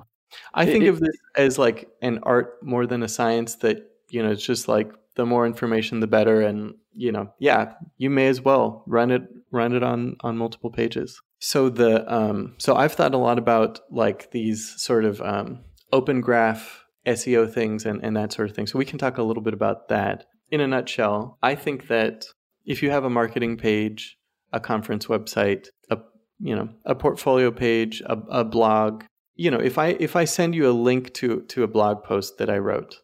[0.54, 3.78] I It- think it- of this as like an art more than a science that,
[4.10, 8.10] you know, it's just like the more information the better and, you know, yeah, you
[8.10, 11.20] may as well run it run it on on multiple pages.
[11.38, 16.20] So the um so I've thought a lot about like these sort of um open
[16.20, 18.66] graph SEO things and and that sort of thing.
[18.66, 20.26] So we can talk a little bit about that.
[20.50, 22.26] In a nutshell, I think that
[22.64, 24.18] if you have a marketing page,
[24.52, 25.98] a conference website, a
[26.38, 29.04] you know, a portfolio page, a, a blog,
[29.40, 32.36] you know if i if i send you a link to to a blog post
[32.36, 32.96] that i wrote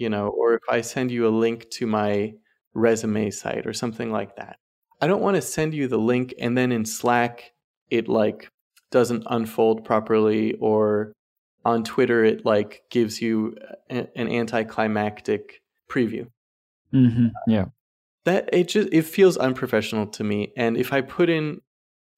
[0.00, 2.32] you know or if i send you a link to my
[2.74, 4.56] resume site or something like that
[5.00, 7.52] i don't want to send you the link and then in slack
[7.90, 8.48] it like
[8.90, 11.12] doesn't unfold properly or
[11.64, 13.54] on twitter it like gives you
[13.90, 16.26] a, an anticlimactic preview
[16.90, 17.66] hmm yeah.
[18.24, 21.60] that it just it feels unprofessional to me and if i put in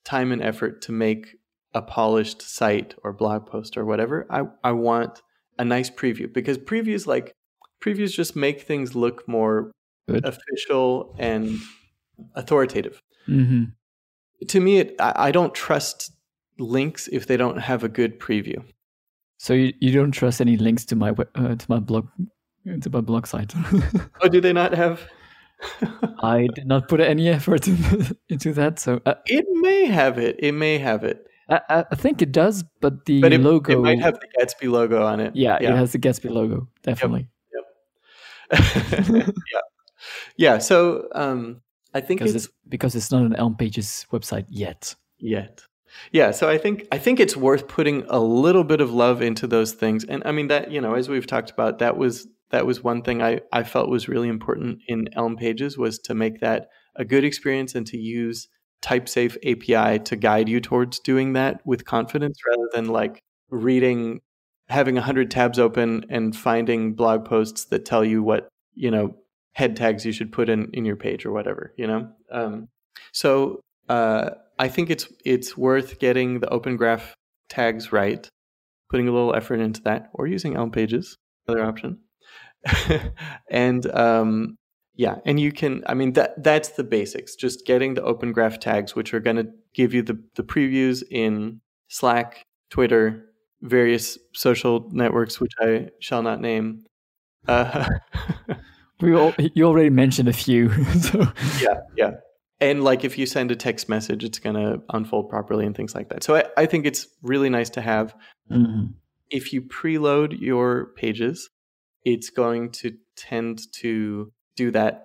[0.05, 1.37] time and effort to make
[1.75, 5.21] a polished site or blog post or whatever i i want
[5.59, 7.35] a nice preview because previews like
[7.83, 9.73] previews just make things look more
[10.09, 10.25] Good.
[10.25, 11.59] official and
[12.35, 13.65] authoritative hmm
[14.49, 16.13] to me it I, I don't trust
[16.59, 18.65] links if they don't have a good preview.
[19.39, 22.09] So you, you don't trust any links to my uh, to my blog
[22.81, 23.53] to my blog site?
[24.21, 25.09] oh, do they not have?
[26.21, 27.69] I did not put any effort
[28.29, 30.37] into that, so uh, it may have it.
[30.39, 31.27] It may have it.
[31.49, 34.71] I, I think it does, but the but it, logo it might have the Gatsby
[34.71, 35.37] logo on it.
[35.37, 35.73] Yeah, yeah.
[35.73, 37.21] it has the Gatsby logo, definitely.
[37.21, 37.29] Yep.
[39.53, 39.61] yeah.
[40.37, 40.59] Yeah.
[40.59, 41.63] So um,
[41.95, 44.95] I think because it's, it's because it's not an Elm Pages website yet.
[45.19, 45.65] Yet.
[46.11, 49.47] Yeah, so I think I think it's worth putting a little bit of love into
[49.47, 50.05] those things.
[50.05, 53.03] And I mean that, you know, as we've talked about, that was that was one
[53.03, 57.05] thing I, I felt was really important in Elm Pages was to make that a
[57.05, 58.49] good experience and to use
[58.83, 64.21] TypeSafe API to guide you towards doing that with confidence rather than like reading
[64.73, 69.15] having 100 tabs open and finding blog posts that tell you what, you know,
[69.53, 72.09] head tags you should put in in your page or whatever, you know?
[72.31, 72.69] Um,
[73.13, 77.15] so uh, I think it's it's worth getting the Open Graph
[77.49, 78.27] tags right,
[78.91, 81.17] putting a little effort into that, or using Elm Pages,
[81.47, 81.99] another option.
[83.51, 84.57] and um,
[84.95, 85.83] yeah, and you can.
[85.87, 87.35] I mean that that's the basics.
[87.35, 91.03] Just getting the Open Graph tags, which are going to give you the the previews
[91.11, 93.32] in Slack, Twitter,
[93.63, 96.85] various social networks, which I shall not name.
[97.49, 97.89] Uh,
[99.01, 100.71] we all, you already mentioned a few.
[101.01, 101.33] So.
[101.61, 102.11] Yeah, yeah
[102.63, 105.95] and like if you send a text message it's going to unfold properly and things
[105.95, 108.15] like that so i, I think it's really nice to have
[108.51, 108.93] mm-hmm.
[109.31, 111.51] if you preload your pages
[112.05, 115.05] it's going to tend to do that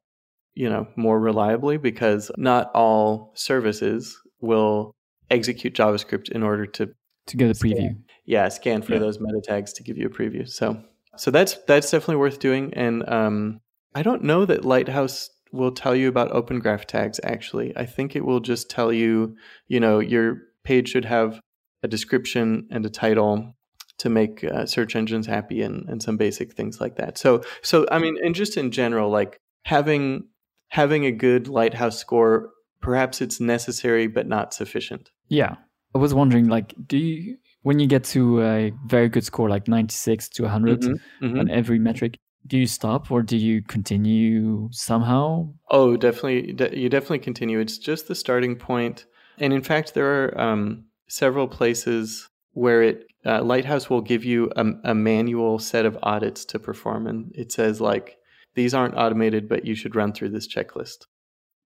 [0.53, 4.91] you know more reliably because not all services will
[5.30, 6.89] execute javascript in order to
[7.26, 7.97] to get a preview
[8.28, 8.99] yeah scan for yeah.
[8.99, 10.80] those meta tags to give you a preview so
[11.15, 13.59] so that's that's definitely worth doing and um
[13.95, 17.75] i don't know that lighthouse will tell you about open graph tags actually.
[17.75, 19.36] I think it will just tell you,
[19.67, 21.39] you know, your page should have
[21.84, 23.53] a description and a title
[23.99, 27.17] to make uh, search engines happy and, and some basic things like that.
[27.17, 30.28] So so I mean and just in general like having
[30.69, 32.49] having a good lighthouse score
[32.82, 35.09] perhaps it's necessary but not sufficient.
[35.30, 35.55] Yeah.
[35.95, 37.38] I was wondering like do you
[37.68, 41.39] when you get to a very good score like 96 to 100 mm-hmm, mm-hmm.
[41.39, 45.49] on every metric do you stop or do you continue somehow?
[45.70, 46.53] Oh, definitely.
[46.53, 47.59] De- you definitely continue.
[47.59, 49.05] It's just the starting point.
[49.38, 54.49] And in fact, there are um, several places where it uh, Lighthouse will give you
[54.55, 58.15] a, a, manual set of audits to perform, and it says like
[58.55, 61.07] these aren't automated, but you should run through this checklist.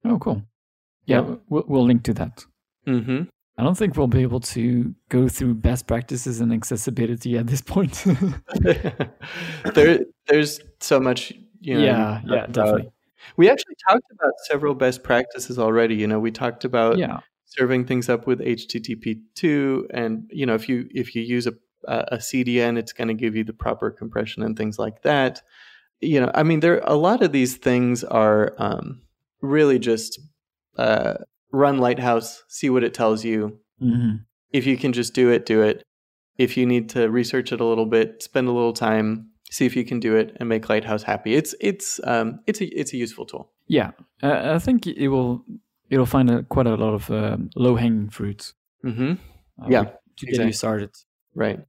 [0.04, 0.42] Oh, cool.
[1.06, 1.36] Yeah, yeah.
[1.50, 2.46] We'll, we'll, link to that.
[2.88, 3.24] Mm-hmm.
[3.62, 7.62] I don't think we'll be able to go through best practices and accessibility at this
[7.62, 8.04] point.
[9.76, 11.32] there, there's so much.
[11.60, 12.92] You know, yeah, yeah, definitely.
[13.38, 15.94] We actually talked about several best practices already.
[15.94, 17.20] You know, we talked about yeah.
[17.46, 21.54] serving things up with HTTP two, and you know, if you if you use a
[21.88, 25.44] a CDN, it's going to give you the proper compression and things like that.
[26.00, 29.04] You know, I mean, there a lot of these things are um,
[29.40, 30.20] really just
[30.80, 31.18] uh,
[31.52, 33.60] run Lighthouse, see what it tells you.
[33.82, 34.18] Mm-hmm.
[34.52, 35.84] If you can just do it, do it.
[36.38, 39.76] If you need to research it a little bit, spend a little time, see if
[39.76, 41.36] you can do it, and make Lighthouse happy.
[41.36, 43.52] It's it's um, it's a it's a useful tool.
[43.68, 43.92] Yeah,
[44.24, 45.46] uh, I think it will
[45.90, 48.54] it'll find a, quite a lot of um, low hanging fruits.
[48.84, 49.14] Mm-hmm.
[49.62, 49.92] Uh, yeah, to
[50.24, 50.38] exactly.
[50.38, 50.90] get you started.
[51.36, 51.60] Right.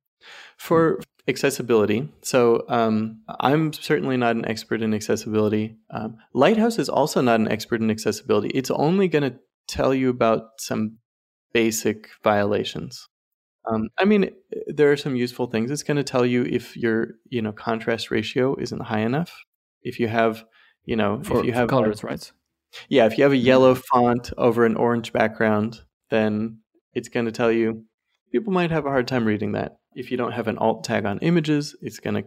[0.57, 5.77] For accessibility, so um, I'm certainly not an expert in accessibility.
[5.91, 8.49] Um, Lighthouse is also not an expert in accessibility.
[8.49, 10.99] It's only going to tell you about some
[11.53, 13.09] basic violations.
[13.71, 14.31] Um, I mean,
[14.67, 15.71] there are some useful things.
[15.71, 19.33] It's going to tell you if your you know contrast ratio isn't high enough.
[19.83, 20.45] If you have
[20.85, 22.31] you know for, if you have colors, right?
[22.89, 26.59] Yeah, if you have a yellow font over an orange background, then
[26.95, 27.85] it's going to tell you
[28.33, 29.77] people might have a hard time reading that.
[29.95, 32.25] If you don't have an alt tag on images, it's going to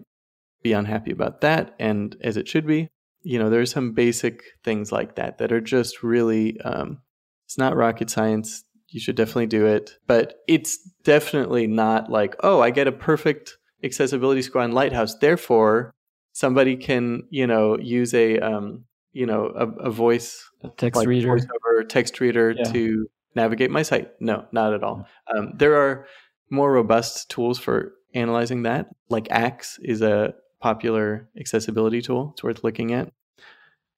[0.61, 2.89] be unhappy about that, and as it should be.
[3.23, 6.99] You know, there are some basic things like that that are just really um,
[7.45, 8.63] it's not rocket science.
[8.89, 9.97] You should definitely do it.
[10.07, 15.15] But it's definitely not like, oh, I get a perfect accessibility score on Lighthouse.
[15.15, 15.93] Therefore,
[16.33, 21.07] somebody can, you know, use a, um, you know, a, a voice a text like
[21.07, 22.63] reader, voiceover text reader yeah.
[22.71, 24.09] to navigate my site.
[24.19, 25.07] No, not at all.
[25.35, 26.07] Um, there are
[26.49, 28.87] more robust tools for analyzing that.
[29.09, 32.31] Like Axe is a popular accessibility tool.
[32.33, 33.11] It's worth looking at.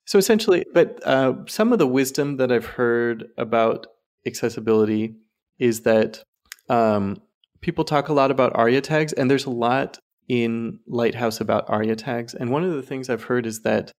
[0.07, 3.87] So essentially, but uh, some of the wisdom that I've heard about
[4.25, 5.15] accessibility
[5.59, 6.23] is that
[6.69, 7.21] um,
[7.59, 9.99] people talk a lot about ARIA tags, and there's a lot
[10.29, 12.33] in Lighthouse about ARIA tags.
[12.33, 13.91] And one of the things I've heard is that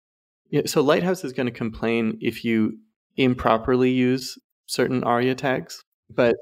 [0.49, 2.79] you know, so Lighthouse is going to complain if you
[3.19, 6.37] improperly use certain ARIA tags, but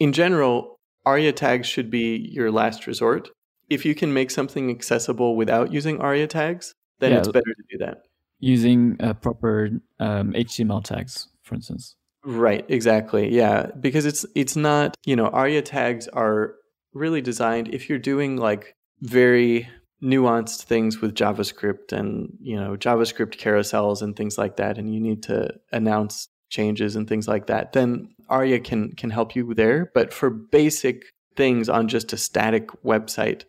[0.00, 3.28] in general, ARIA tags should be your last resort.
[3.68, 7.18] If you can make something accessible without using ARIA tags, then Yeah.
[7.18, 7.98] it's better to do that.
[8.44, 11.96] Using uh, proper um, HTML tags, for instance.
[12.24, 13.34] Right, exactly.
[13.34, 16.54] Yeah, because it's it's not, you know, ARIA tags are
[16.92, 19.68] really designed if you're doing like very
[20.02, 25.00] nuanced things with JavaScript and, you know, JavaScript carousels and things like that and you
[25.00, 29.90] need to announce changes and things like that, then ARIA can can help you there,
[29.94, 31.04] but for basic
[31.36, 33.44] things on just a static website,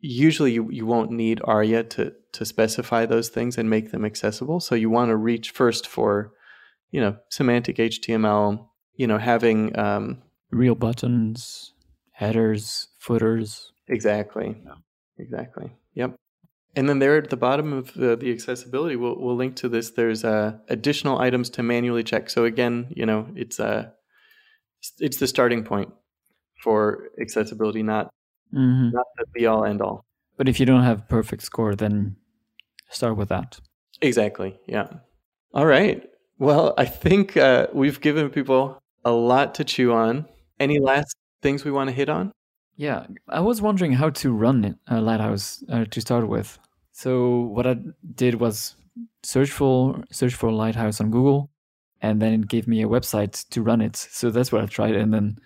[0.00, 4.60] usually you, you won't need ARIA to to specify those things and make them accessible.
[4.60, 6.32] So you want to reach first for
[6.90, 11.72] you know, semantic HTML, you know, having um, Real buttons,
[12.10, 13.72] headers, footers.
[13.86, 14.60] exactly,
[15.18, 16.16] exactly, yep.
[16.74, 19.90] And then there at the bottom of the, the accessibility, we'll we'll link to this.
[19.90, 22.30] There's uh, additional items to manually check.
[22.30, 23.90] So again, you know, it's uh,
[24.98, 25.92] it's the starting point
[26.60, 28.10] for accessibility, not
[28.52, 30.04] hmm not the be all end all.
[30.36, 32.16] But if you don't have perfect score, then
[32.90, 33.60] start with that.
[34.00, 34.58] Exactly.
[34.66, 34.88] Yeah.
[35.52, 36.08] All right.
[36.38, 40.26] Well, I think uh, we've given people a lot to chew on.
[40.58, 42.32] Any last things we want to hit on?
[42.76, 46.58] Yeah, I was wondering how to run a Lighthouse uh, to start with.
[46.92, 47.76] So what I
[48.14, 48.74] did was
[49.22, 51.50] search for search for Lighthouse on Google,
[52.00, 53.96] and then it gave me a website to run it.
[53.96, 54.94] So that's what I tried.
[54.94, 55.38] And then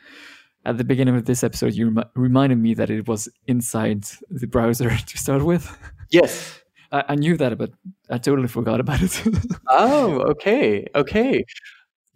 [0.65, 4.47] at the beginning of this episode, you remi- reminded me that it was inside the
[4.47, 5.77] browser to start with.
[6.11, 6.61] Yes.
[6.93, 7.73] I, I knew that, but
[8.11, 9.23] I totally forgot about it.
[9.69, 10.87] Oh, okay.
[10.95, 11.45] Okay.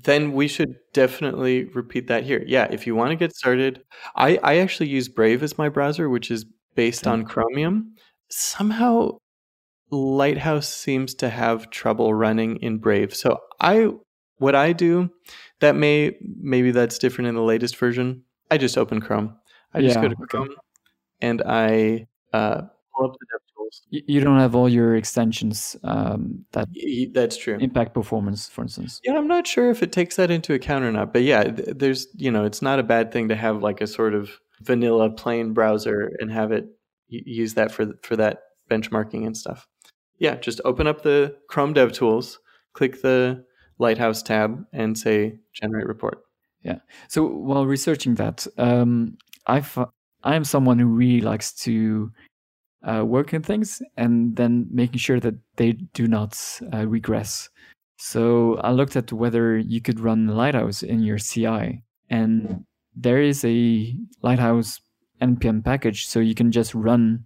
[0.04, 2.44] Then we should definitely repeat that here.
[2.46, 3.82] Yeah, if you want to get started,
[4.14, 6.46] I, I actually use Brave as my browser, which is
[6.76, 7.94] based on Chromium.
[8.30, 9.18] Somehow
[9.90, 13.14] Lighthouse seems to have trouble running in Brave.
[13.14, 13.90] So I
[14.36, 15.10] what I do
[15.60, 18.22] that may maybe that's different in the latest version.
[18.50, 19.36] I just open Chrome.
[19.74, 20.26] I just go Yeah, to okay.
[20.28, 20.48] Chrome
[21.20, 22.62] and I uh,
[22.96, 23.80] pull up the DevTools.
[23.90, 26.68] you, don't have all your extensions um, that
[27.12, 27.58] That's true.
[27.60, 29.00] impact performance, for instance.
[29.04, 32.06] Yeah, I'm not sure if it takes that into account or not, but yeah, there's
[32.14, 34.30] you know, it's not a bad thing to have like a sort of
[34.62, 36.66] vanilla plain browser and have it
[37.08, 38.40] use that for for that
[38.70, 39.66] benchmarking and stuff.
[40.18, 42.38] Yeah, just open up the Chrome DevTools,
[42.72, 43.44] click the
[43.78, 46.22] Lighthouse tab, and say generate report.
[47.08, 49.62] So while researching that, um, I
[50.24, 52.12] I am someone who really likes to
[52.82, 56.38] uh, work in things and then making sure that they do not
[56.74, 57.48] uh, regress.
[57.98, 63.44] So I looked at whether you could run Lighthouse in your CI, and there is
[63.44, 64.80] a Lighthouse
[65.20, 67.24] npm package, so you can just run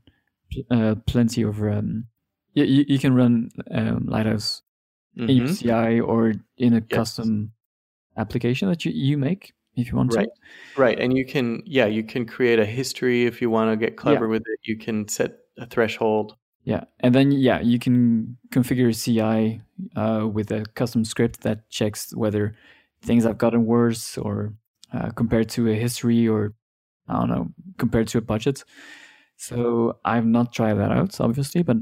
[0.71, 1.61] uh, plenty of.
[1.63, 2.07] Um,
[2.55, 4.63] you, you can run um, Lighthouse
[5.17, 5.57] in your Mhm.
[5.59, 6.89] CI or in a Yes.
[6.91, 7.53] custom
[8.17, 10.27] application that you, you make if you want Right.
[10.27, 10.81] to.
[10.81, 13.97] Right, and you can yeah, you can create a history if you want to get
[13.97, 14.61] clever with it.
[14.63, 16.37] You can set a threshold.
[16.65, 19.61] Yeah, and then yeah, you can configure a CI
[19.97, 22.55] uh, with a custom script that checks whether
[23.03, 24.55] things have gotten worse or
[24.93, 26.55] uh, compared to a history or
[27.09, 27.49] I don't know
[27.79, 28.65] compared to a budget.
[29.37, 31.79] So I've not tried that out, obviously, but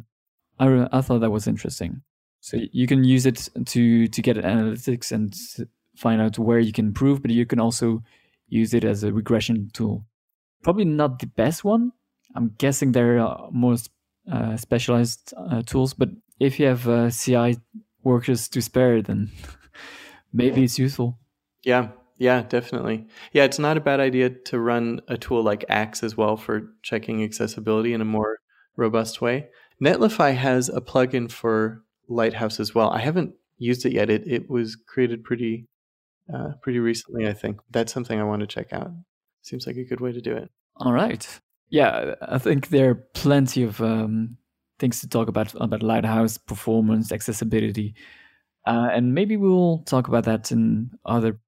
[0.58, 2.02] I, I thought that was interesting.
[2.40, 5.34] So you can use it to to get analytics and
[6.00, 8.02] find out where you can improve, but you can also
[8.48, 10.06] use it as a regression tool.
[10.62, 11.92] Probably not the best one.
[12.34, 13.76] I'm guessing there are more
[14.30, 17.58] uh, specialized uh, tools, but if you have uh, CI
[18.02, 19.30] workers to spare, then
[20.32, 21.18] maybe it's useful.
[21.62, 23.06] Yeah, yeah, definitely.
[23.32, 26.72] Yeah, it's not a bad idea to run a tool like Axe as well for
[26.82, 28.38] checking accessibility in a more
[28.76, 29.48] robust way.
[29.82, 32.90] Netlify has a plugin for Lighthouse as well.
[32.90, 34.10] I haven't used it yet.
[34.10, 35.66] It it was created pretty
[36.32, 37.60] uh, pretty recently, I think.
[37.70, 38.90] That's something I want to check out.
[39.42, 40.50] Seems like a good way to do it.
[40.76, 41.26] All right.
[41.70, 44.36] Yeah, I think there are plenty of um,
[44.78, 47.94] things to talk about about Lighthouse performance, accessibility,
[48.66, 51.38] uh, and maybe we'll talk about that in other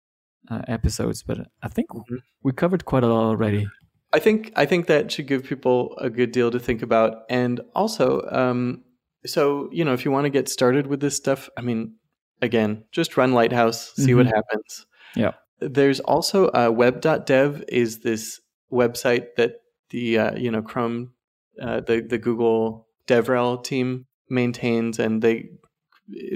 [0.51, 1.23] uh, episodes.
[1.23, 2.19] But I think Mhm.
[2.43, 3.67] we covered quite a lot already.
[4.13, 7.61] I think I think that should give people a good deal to think about, and
[7.75, 8.85] also, um,
[9.27, 11.97] so you know, if you want to get started with this stuff, I mean,
[12.43, 14.35] again, just run Lighthouse, see what Mhm.
[14.35, 14.87] happens.
[15.17, 15.33] Yeah.
[15.61, 18.41] There's also uh, web.dev is this
[18.71, 21.13] website that the uh, you know Chrome,
[21.61, 25.51] uh, the the Google DevRel team maintains, and they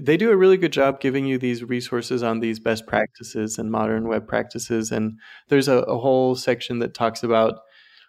[0.00, 3.70] they do a really good job giving you these resources on these best practices and
[3.70, 4.92] modern web practices.
[4.92, 7.54] And there's a, a whole section that talks about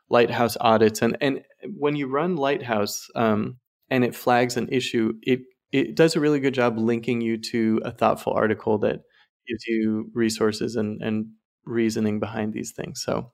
[0.09, 1.41] Lighthouse audits, and and
[1.77, 3.57] when you run Lighthouse um,
[3.89, 5.39] and it flags an issue, it
[5.71, 9.01] it does a really good job linking you to a thoughtful article that
[9.47, 11.27] gives you resources and and
[11.65, 13.01] reasoning behind these things.
[13.03, 13.31] So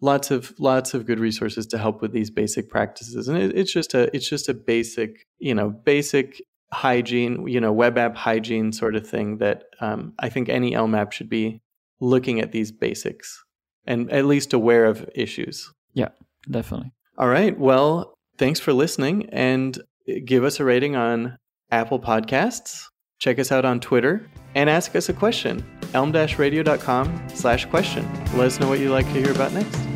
[0.00, 3.28] lots of lots of good resources to help with these basic practices.
[3.28, 7.72] And it, it's just a it's just a basic you know basic hygiene you know
[7.72, 11.60] web app hygiene sort of thing that um, i think any elm app should be
[11.98, 13.44] looking at these basics
[13.86, 15.72] and at least aware of issues.
[15.94, 16.10] Yeah
[16.50, 16.92] definitely.
[17.18, 17.58] All right.
[17.58, 19.78] Well thanks for listening and
[20.24, 21.36] give us a rating on
[21.72, 22.86] apple podcasts
[23.18, 25.64] check us out on twitter and ask us a question
[25.94, 28.06] elm-radio.com slash question
[28.36, 29.90] let us know what you'd like to hear about next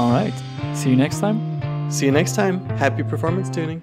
[0.00, 0.32] all right.
[0.74, 1.92] See you next time.
[1.92, 2.66] See you next time.
[2.70, 3.82] Happy performance tuning.